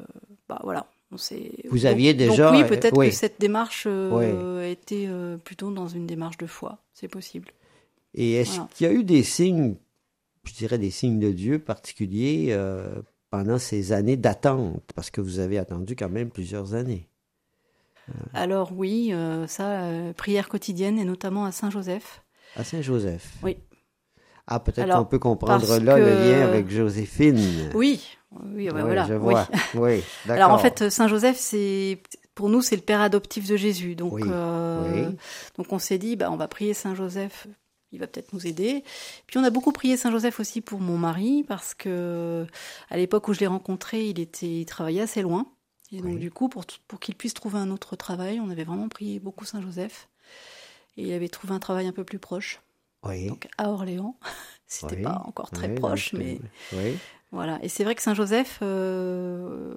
bah 0.48 0.61
voilà. 0.64 0.87
On 1.11 1.16
s'est- 1.16 1.52
Vous 1.70 1.78
donc- 1.78 1.84
aviez 1.87 2.12
déjà- 2.12 2.50
Donc 2.52 2.61
oui, 2.62 2.68
peut-être 2.68 2.94
que 3.00 3.11
cette 3.11 3.40
démarche 3.40 3.84
euh, 3.87 4.62
a 4.62 4.66
été 4.66 5.06
euh, 5.08 5.38
plutôt 5.38 5.70
dans 5.70 5.88
une 5.88 6.06
démarche 6.06 6.37
de 6.37 6.46
foi. 6.46 6.78
C'est 6.92 7.08
possible. 7.08 7.48
Et 8.14 8.34
est-ce 8.34 8.56
Voilà. 8.56 8.68
qu'il 8.74 8.87
y 8.87 8.90
a 8.90 8.92
eu 8.92 9.04
des 9.04 9.22
signes, 9.22 9.76
je 10.44 10.52
dirais 10.54 10.76
des 10.78 10.90
signes 10.90 11.18
de 11.18 11.30
Dieu 11.30 11.58
particuliers 11.61 12.48
euh, 12.50 13.00
pendant 13.30 13.58
ces 13.58 13.92
années 13.92 14.16
d'attente? 14.18 14.82
Parce 14.94 15.11
que 15.11 15.20
vous 15.22 15.38
avez 15.38 15.56
attendu 15.56 15.96
quand 15.96 16.11
même 16.11 16.28
plusieurs 16.30 16.74
années. 16.74 17.06
Alors 18.35 18.73
oui, 18.73 19.11
euh, 19.12 19.47
ça, 19.47 19.83
euh, 19.83 20.12
prière 20.12 20.49
quotidienne 20.49 20.99
et 20.99 21.05
notamment 21.05 21.44
à 21.44 21.53
Saint-Joseph. 21.53 22.23
À 22.57 22.64
Saint-Joseph. 22.64 23.35
Oui. 23.42 23.59
Ah, 24.47 24.61
peut-être 24.61 24.94
qu'on 24.97 25.05
peut 25.05 25.18
comprendre 25.18 25.79
là 25.79 25.99
le 25.99 26.09
lien 26.09 26.42
avec 26.42 26.71
Joséphine. 26.71 27.71
Oui, 27.75 28.16
oui, 28.55 28.68
voilà. 28.68 29.07
je 29.07 29.14
vois. 29.14 29.47
Oui. 29.75 30.03
Alors 30.29 30.53
en 30.53 30.59
fait, 30.59 30.88
Saint-Joseph, 30.88 31.37
c'est 31.37 32.01
pour 32.35 32.49
nous, 32.49 32.62
c'est 32.62 32.77
le 32.77 32.83
père 32.83 33.01
adoptif 33.01 33.49
de 33.49 33.57
Jésus. 33.57 33.97
Donc, 33.97 34.12
Oui, 34.12 34.23
euh, 34.25 35.11
donc 35.57 35.73
on 35.73 35.81
s'est 35.81 35.99
dit, 35.99 36.14
bah, 36.14 36.31
on 36.31 36.37
va 36.37 36.47
prier 36.47 36.73
Saint-Joseph. 36.73 37.49
Il 37.90 37.99
va 37.99 38.07
peut-être 38.07 38.33
nous 38.33 38.47
aider. 38.47 38.85
Puis 39.27 39.38
on 39.38 39.44
a 39.44 39.51
beaucoup 39.51 39.73
prié 39.73 39.97
Saint-Joseph 39.97 40.38
aussi 40.38 40.61
pour 40.61 40.79
mon 40.79 40.97
mari 40.97 41.44
parce 41.49 41.75
que 41.75 42.47
à 42.90 42.97
l'époque 42.97 43.27
où 43.29 43.33
je 43.33 43.40
l'ai 43.40 43.47
rencontré, 43.47 44.07
il 44.07 44.21
était, 44.21 44.47
il 44.47 44.66
travaillait 44.66 45.01
assez 45.03 45.21
loin. 45.21 45.47
Et 45.92 46.01
donc 46.01 46.14
Oui. 46.14 46.18
du 46.18 46.31
coup, 46.31 46.48
pour, 46.48 46.64
pour 46.87 47.01
qu'il 47.01 47.14
puisse 47.14 47.35
trouver 47.35 47.59
un 47.59 47.70
autre 47.70 47.96
travail, 47.96 48.40
on 48.40 48.51
avait 48.51 48.64
vraiment 48.64 48.88
prié 48.88 49.20
beaucoup 49.20 49.44
Saint-Joseph. 49.44 50.09
Et 50.96 51.03
il 51.05 51.12
avait 51.12 51.29
trouvé 51.29 51.55
un 51.55 51.59
travail 51.61 51.87
un 51.87 51.92
peu 51.92 52.05
plus 52.05 52.18
proche, 52.18 52.61
oui. 53.05 53.27
donc 53.29 53.48
à 53.57 53.70
Orléans. 53.70 54.16
C'était 54.66 54.96
Oui, 54.96 55.03
pas 55.03 55.22
encore 55.24 55.51
très 55.51 55.74
proche, 55.74 56.12
mais 56.12 56.40
Oui. 56.72 56.96
voilà. 57.33 57.59
Et 57.62 57.68
c'est 57.68 57.85
vrai 57.85 57.94
que 57.94 58.03
Saint-Joseph, 58.03 58.59
euh, 58.62 59.74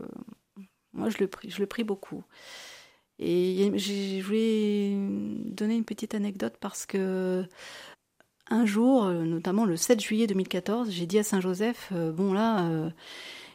moi, 0.93 1.09
je 1.09 1.17
le 1.19 1.27
prie, 1.27 1.49
je 1.49 1.59
le 1.59 1.65
prie 1.67 1.83
beaucoup. 1.83 2.23
Et 3.19 3.71
je 3.77 4.21
voulais 4.23 4.95
donner 5.53 5.75
une 5.75 5.85
petite 5.85 6.15
anecdote 6.15 6.55
parce 6.59 6.85
que 6.87 7.45
un 8.49 8.65
jour, 8.65 9.05
euh, 9.05 9.23
notamment 9.23 9.63
le 9.65 9.77
7 9.77 10.01
juillet 10.01 10.25
2014, 10.27 10.89
j'ai 10.89 11.05
dit 11.05 11.19
à 11.19 11.23
Saint-Joseph, 11.23 11.89
euh, 11.93 12.11
bon 12.11 12.33
là, 12.33 12.65
euh, 12.67 12.89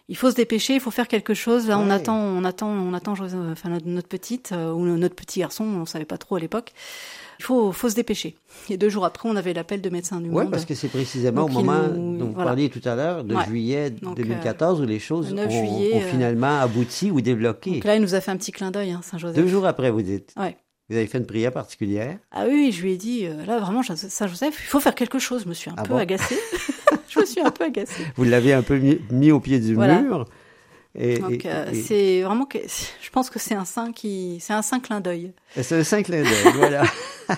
il 0.09 0.17
faut 0.17 0.31
se 0.31 0.37
dépêcher, 0.37 0.75
il 0.75 0.81
faut 0.81 0.91
faire 0.91 1.09
quelque 1.09 1.35
chose. 1.35 1.67
Là, 1.69 1.79
on 1.79 1.91
attend, 1.91 2.17
on 2.19 2.45
attend, 2.45 2.69
on 2.69 2.95
attend, 2.95 3.13
enfin 3.13 3.69
notre, 3.71 3.87
notre 3.89 4.09
petite 4.09 4.53
euh, 4.53 4.71
ou 4.73 4.85
notre 4.85 5.15
petit 5.17 5.41
garçon, 5.41 5.65
on 5.65 5.85
savait 5.87 6.05
pas 6.05 6.19
trop 6.19 6.37
à 6.37 6.41
l'époque. 6.41 6.73
Il 7.39 7.45
faut, 7.45 7.71
faut 7.73 7.91
se 7.91 7.95
dépêcher. 7.95 8.35
Et 8.71 8.79
deux 8.79 8.89
jours 8.89 9.05
après, 9.05 9.29
on 9.29 9.37
avait 9.37 9.53
l'appel 9.53 9.83
de 9.83 9.91
médecins 9.91 10.21
du 10.23 10.29
Oui, 10.31 10.45
monde. 10.45 10.51
parce 10.51 10.65
que 10.65 10.75
c'est 10.75 10.89
précisément 10.89 11.43
Donc, 11.43 11.51
au 11.51 11.63
moment 11.63 11.83
nous- 11.95 12.17
dont 12.19 12.27
vous 12.27 12.33
voilà. 12.33 12.51
parliez 12.51 12.71
tout 12.71 12.81
à 12.89 12.95
l'heure, 12.95 13.25
de 13.25 13.35
Ouais. 13.35 13.45
juillet 13.45 13.91
Donc, 13.91 14.17
2014, 14.17 14.81
où 14.81 14.87
les 14.87 14.99
choses 14.99 15.27
le 15.35 15.41
ont, 15.43 15.45
9 15.45 15.51
juillet, 15.51 15.91
ont 15.95 15.99
euh, 15.99 16.11
finalement 16.11 16.61
abouti 16.61 17.11
ou 17.11 17.21
débloqué. 17.21 17.73
Donc 17.73 17.85
là, 17.85 17.97
il 17.97 18.01
nous 18.03 18.15
a 18.15 18.21
fait 18.23 18.31
un 18.31 18.37
petit 18.39 18.53
clin 18.53 18.71
d'œil, 18.71 18.93
hein, 18.93 19.01
Saint-Joseph. 19.03 19.37
Deux 19.37 19.49
jours 19.49 19.67
après, 19.67 19.91
vous 19.91 20.01
dites. 20.03 20.33
Ouais. 20.39 20.57
Vous 20.89 20.97
avez 20.97 21.09
fait 21.09 21.19
une 21.19 21.27
prière 21.27 21.53
particulière. 21.53 22.17
Ah 22.31 22.45
oui, 22.47 22.53
oui, 22.55 22.73
je 22.73 22.81
lui 22.83 22.93
ai 22.93 22.97
dit, 22.97 23.27
euh, 23.27 23.45
là 23.45 23.59
vraiment, 23.59 23.83
Saint-Joseph, 23.83 24.55
il 24.59 24.67
faut 24.69 24.81
faire 24.81 24.95
quelque 24.95 25.19
chose. 25.19 25.43
Je 25.43 25.49
me 25.49 25.55
suis 25.55 25.69
un 25.69 25.75
Ah 25.77 25.83
peu 25.83 25.91
bon 25.91 25.97
agacée. 25.97 26.39
je 27.17 27.21
me 27.21 27.27
suis 27.27 27.41
un 27.41 27.51
peu 27.51 27.65
agacée. 27.65 28.05
Vous 28.17 28.25
l'avez 28.25 28.53
un 28.53 28.63
peu 28.63 28.77
mis, 28.79 28.99
mis 29.11 29.33
au 29.33 29.41
pied 29.41 29.59
du 29.59 29.75
Voilà. 29.75 30.01
mur. 30.03 30.25
Et, 30.99 31.19
Donc 31.19 31.45
euh, 31.45 31.71
et- 31.73 31.83
c'est 31.83 32.23
vraiment 32.23 32.47
que 32.47 32.59
je 32.59 33.11
pense 33.11 33.29
que 33.29 33.39
c'est 33.39 33.55
un 33.55 33.65
saint 33.67 33.93
qui, 33.93 34.39
c'est 34.41 34.55
un 34.55 34.63
saint 34.63 34.81
clin 34.81 35.01
d'œil. 35.01 35.33
c'est 35.55 35.77
un 35.81 35.85
saint 35.85 36.03
clin 36.03 36.23
d'œil, 36.23 36.53
voilà. 36.55 36.85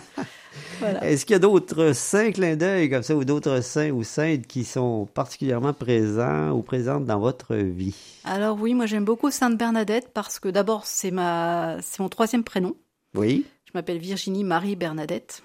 Voilà. 0.81 1.05
Est-ce 1.05 1.27
qu'il 1.27 1.33
y 1.35 1.37
a 1.37 1.41
d'autres 1.41 1.93
saints 1.93 2.31
clins 2.31 2.55
d'œil 2.55 2.89
comme 2.89 3.03
ça 3.03 3.17
ou 3.17 3.25
d'autres 3.25 3.61
saints 3.63 3.91
ou 3.91 4.05
saintes 4.05 4.47
qui 4.47 4.63
sont 4.65 5.09
particulièrement 5.13 5.73
présents 5.73 6.51
ou 6.53 6.63
présentes 6.63 7.05
dans 7.05 7.19
votre 7.19 7.57
vie? 7.57 7.97
Alors 8.25 8.57
oui, 8.61 8.75
moi 8.75 8.87
j'aime 8.87 9.05
beaucoup 9.05 9.33
Sainte 9.33 9.59
Bernadette 9.59 10.11
parce 10.15 10.39
que 10.39 10.49
d'abord 10.49 10.87
c'est 10.87 11.11
ma, 11.11 11.79
c'est 11.83 11.99
mon 12.01 12.09
troisième 12.09 12.45
prénom. 12.45 12.77
Oui. 13.17 13.45
Je 13.67 13.73
m'appelle 13.75 13.99
Virginie 13.99 14.45
Marie 14.45 14.77
Bernadette. 14.77 15.43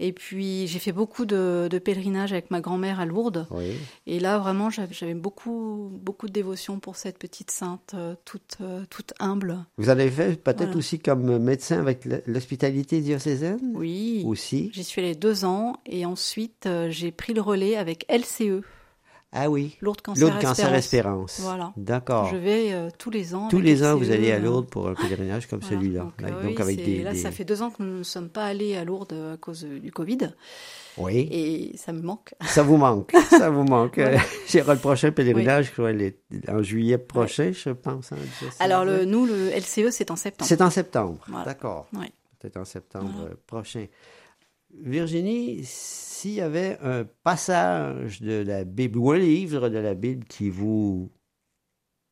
Et 0.00 0.12
puis 0.12 0.66
j'ai 0.66 0.78
fait 0.80 0.90
beaucoup 0.92 1.26
de, 1.26 1.68
de 1.70 1.78
pèlerinages 1.78 2.32
avec 2.32 2.50
ma 2.50 2.60
grand-mère 2.60 2.98
à 2.98 3.06
Lourdes. 3.06 3.46
Oui. 3.50 3.72
Et 4.06 4.18
là, 4.18 4.38
vraiment, 4.38 4.68
j'avais 4.70 5.14
beaucoup, 5.14 5.90
beaucoup 6.02 6.26
de 6.26 6.32
dévotion 6.32 6.80
pour 6.80 6.96
cette 6.96 7.18
petite 7.18 7.50
sainte, 7.52 7.92
euh, 7.94 8.14
toute, 8.24 8.58
euh, 8.60 8.84
toute 8.90 9.12
humble. 9.20 9.58
Vous 9.78 9.88
en 9.88 9.92
avez 9.92 10.10
fait 10.10 10.42
peut-être 10.42 10.58
Voilà. 10.64 10.76
aussi 10.76 10.98
comme 10.98 11.38
médecin 11.38 11.78
avec 11.78 12.06
l'hospitalité 12.26 13.00
diocésaine? 13.00 13.60
Oui. 13.74 14.22
Aussi? 14.26 14.70
J'y 14.72 14.82
suis 14.84 15.00
allée 15.02 15.14
deux 15.14 15.44
ans 15.44 15.74
et 15.86 16.04
ensuite 16.04 16.66
euh, 16.66 16.90
j'ai 16.90 17.12
pris 17.12 17.32
le 17.32 17.40
relais 17.40 17.76
avec 17.76 18.04
LCE, 18.08 18.62
Ah 19.34 19.48
oui. 19.48 19.76
Lourdes 19.80 20.02
Cancer 20.02 20.28
Lourdes 20.28 20.42
Cancer 20.42 20.74
Espérance. 20.74 21.40
Voilà. 21.40 21.72
D'accord. 21.78 22.28
Je 22.30 22.36
vais 22.36 22.72
euh, 22.72 22.90
tous 22.98 23.08
les 23.08 23.34
ans. 23.34 23.48
Tous 23.48 23.56
avec 23.56 23.66
les 23.68 23.82
ans, 23.84 23.96
vous 23.96 24.10
allez 24.10 24.30
à 24.30 24.36
euh, 24.36 24.40
Lourdes 24.40 24.68
pour 24.68 24.88
un 24.88 24.94
pèlerinage 24.94 25.46
comme 25.46 25.60
voilà. 25.62 25.76
celui-là. 25.76 26.00
Donc, 26.02 26.20
Là, 26.20 26.28
euh, 26.28 26.42
donc 26.42 26.56
oui, 26.56 26.62
avec 26.62 26.78
c'est- 26.78 26.84
des, 26.84 27.02
là, 27.02 27.12
des- 27.12 27.18
ça 27.18 27.30
fait 27.30 27.44
deux 27.46 27.62
ans 27.62 27.70
que 27.70 27.82
nous 27.82 27.98
ne 27.98 28.02
sommes 28.02 28.28
pas 28.28 28.44
allés 28.44 28.76
à 28.76 28.84
Lourdes 28.84 29.14
à 29.32 29.36
cause 29.38 29.64
euh, 29.64 29.78
du 29.80 29.90
Covid 29.90 30.18
Oui. 30.98 31.28
et 31.30 31.76
ça 31.78 31.92
me 31.94 32.02
manque. 32.02 32.34
Ça 32.42 32.62
vous 32.62 32.76
manque. 32.76 33.12
Ça 33.30 33.48
vous 33.48 33.64
manque. 33.64 33.98
Voilà. 33.98 34.20
Le 34.74 34.76
prochain 34.78 35.10
pèlerinage, 35.12 35.66
je 35.68 35.72
crois, 35.72 35.92
les- 35.92 36.18
en 36.48 36.62
juillet 36.62 36.98
prochain, 36.98 37.52
je 37.52 37.70
pense. 37.70 38.12
hein. 38.12 38.16
Alors, 38.60 38.84
le, 38.84 39.06
nous, 39.06 39.24
le 39.24 39.48
LCE, 39.50 39.90
c'est 39.92 40.10
en 40.10 40.16
septembre. 40.16 40.46
C'est 40.48 40.60
en 40.60 40.68
septembre. 40.70 41.24
D'accord. 41.46 41.86
Oui. 41.94 42.06
Peut-être 42.38 42.58
en 42.58 42.64
septembre 42.66 43.28
euh, 43.30 43.34
prochain. 43.46 43.86
Virginie, 44.74 45.62
s'il 46.22 46.34
y 46.34 46.40
avait 46.40 46.78
un 46.82 47.04
passage 47.24 48.20
de 48.20 48.44
la 48.44 48.62
Bible 48.62 48.96
ou 48.96 49.10
un 49.10 49.18
livre 49.18 49.68
de 49.68 49.78
la 49.78 49.94
Bible 49.94 50.24
qui 50.24 50.50
vous 50.50 51.10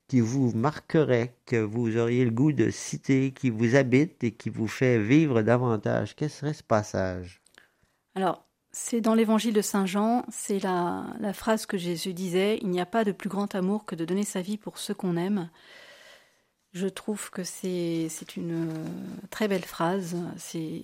qui 0.09 0.19
vous 0.19 0.51
marquerait, 0.53 1.37
que 1.47 1.55
vous 1.55 1.97
auriez 1.97 2.25
le 2.25 2.33
goût 2.33 2.51
de 2.51 2.71
citer, 2.71 3.31
qui 3.31 3.51
vous 3.51 3.77
habite 3.77 4.25
et 4.25 4.33
qui 4.33 4.51
vous 4.51 4.67
fait 4.67 4.99
vivre 4.99 5.43
davantage, 5.43 6.17
quel 6.17 6.29
serait 6.29 6.55
ce 6.55 6.65
passage? 6.65 7.41
Alors, 8.17 8.45
c'est 8.73 9.01
dans 9.01 9.15
l'évangile 9.15 9.55
de 9.55 9.63
Saint 9.63 9.87
Jean, 9.87 10.25
c'est 10.29 10.59
la, 10.59 11.15
la 11.21 11.33
phrase 11.33 11.65
que 11.65 11.79
Jésus 11.79 12.13
disait 12.13 12.59
Il 12.63 12.71
n'y 12.71 12.81
a 12.81 12.87
pas 12.87 13.05
de 13.05 13.13
plus 13.13 13.29
grand 13.29 13.55
amour 13.55 13.85
que 13.85 13.95
de 13.95 14.05
donner 14.05 14.25
sa 14.25 14.43
vie 14.43 14.59
pour 14.59 14.79
ceux 14.79 14.95
qu'on 14.95 15.17
aime. 15.17 15.51
Je 16.73 16.89
trouve 16.89 17.31
que 17.31 17.45
c'est 17.45 18.09
une 18.37 18.71
euh, 18.71 19.27
très 19.31 19.47
belle 19.47 19.65
phrase. 19.65 20.17
C'est 20.37 20.83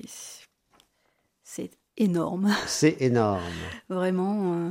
énorme, 1.97 2.55
C'est 2.67 2.97
énorme. 3.01 3.41
vraiment. 3.89 4.55
euh. 4.55 4.71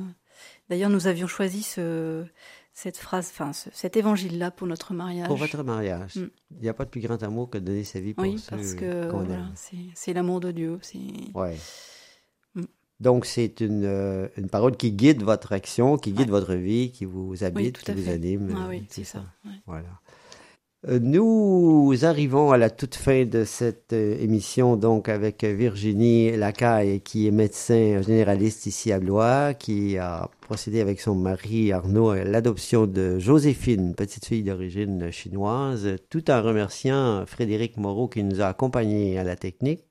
D'ailleurs, 0.69 0.89
nous 0.89 1.05
avions 1.07 1.27
choisi 1.27 1.61
ce, 1.61 2.25
cette 2.73 2.97
phrase, 2.97 3.29
enfin 3.31 3.53
ce- 3.53 3.69
cet 3.71 3.97
évangile-là 3.97 4.49
pour 4.51 4.65
notre 4.67 4.93
mariage. 4.93 5.27
Pour 5.27 5.37
votre 5.37 5.61
mariage, 5.63 6.15
Mm. 6.15 6.27
il 6.51 6.61
n'y 6.63 6.69
a 6.69 6.73
pas 6.73 6.85
de 6.85 6.89
plus 6.89 7.01
grand 7.01 7.21
amour 7.23 7.49
que 7.49 7.57
de 7.59 7.65
donner 7.65 7.83
sa 7.83 7.99
vie 7.99 8.13
pour 8.13 8.23
oui, 8.23 8.43
parce 8.49 8.73
que 8.73 9.09
qu'on 9.11 9.23
voilà, 9.23 9.45
c'est 9.93 10.13
l'amour 10.13 10.39
de 10.39 10.51
Dieu. 10.51 10.79
Ouais. 11.35 11.55
Mm. 12.55 12.63
Donc, 12.99 13.25
c'est 13.25 13.59
une, 13.61 13.83
euh, 13.85 14.27
une 14.37 14.49
parole 14.49 14.75
qui 14.77 14.91
guide 14.91 15.21
votre 15.21 15.51
action, 15.51 15.97
qui 15.97 16.13
guide 16.13 16.29
votre 16.29 16.55
vie, 16.55 16.91
qui 16.91 17.05
vous 17.05 17.43
habite, 17.43 17.75
tout 17.79 17.83
qui 17.85 17.91
vous 17.93 18.05
fait. 18.05 18.11
anime. 18.13 18.55
ah 18.57 18.65
euh, 18.65 18.69
oui, 18.69 18.85
c'est 18.89 19.03
ça. 19.03 19.23
ouais. 19.45 19.51
Voilà. 19.67 19.89
Euh, 20.87 20.99
Nous 21.01 21.93
arrivons 22.03 22.51
à 22.51 22.57
la 22.57 22.69
toute 22.69 22.95
fin 22.95 23.25
de 23.25 23.43
cette 23.43 23.93
euh, 23.93 24.17
émission, 24.19 24.75
donc 24.77 25.09
avec 25.09 25.43
Virginie 25.43 26.37
Lacaille, 26.37 27.01
qui 27.01 27.27
est 27.27 27.31
médecin 27.31 28.01
généraliste 28.03 28.67
ici 28.67 28.91
à 28.91 28.99
Blois, 28.99 29.55
qui 29.55 29.97
a 29.97 30.29
procédé 30.41 30.81
avec 30.81 31.01
son 31.01 31.15
mari 31.15 31.71
Arnaud 31.71 32.09
à 32.09 32.23
l'adoption 32.23 32.85
de 32.85 33.17
Joséphine, 33.17 33.95
petite 33.95 34.25
fille 34.25 34.43
d'origine 34.43 35.09
chinoise, 35.11 35.95
tout 36.11 36.29
en 36.29 36.43
remerciant 36.43 37.25
Frédéric 37.25 37.77
Moreau 37.77 38.07
qui 38.07 38.23
nous 38.23 38.41
a 38.41 38.47
accompagnés 38.47 39.17
à 39.17 39.23
la 39.23 39.35
technique. 39.35 39.85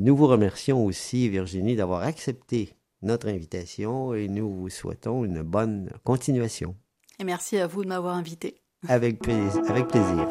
Nous 0.00 0.16
vous 0.16 0.26
remercions 0.26 0.84
aussi, 0.84 1.28
Virginie, 1.28 1.76
d'avoir 1.76 2.02
accepté 2.02 2.74
notre 3.02 3.28
invitation 3.28 4.12
et 4.12 4.26
nous 4.26 4.50
vous 4.50 4.70
souhaitons 4.70 5.24
une 5.24 5.42
bonne 5.42 5.90
continuation. 6.02 6.74
Et 7.20 7.24
merci 7.24 7.58
à 7.58 7.68
vous 7.68 7.84
de 7.84 7.88
m'avoir 7.88 8.16
invité. 8.16 8.61
Avec 8.88 9.20
plaisir. 9.20 9.62
Avec 9.68 9.86
plaisir. 9.86 10.26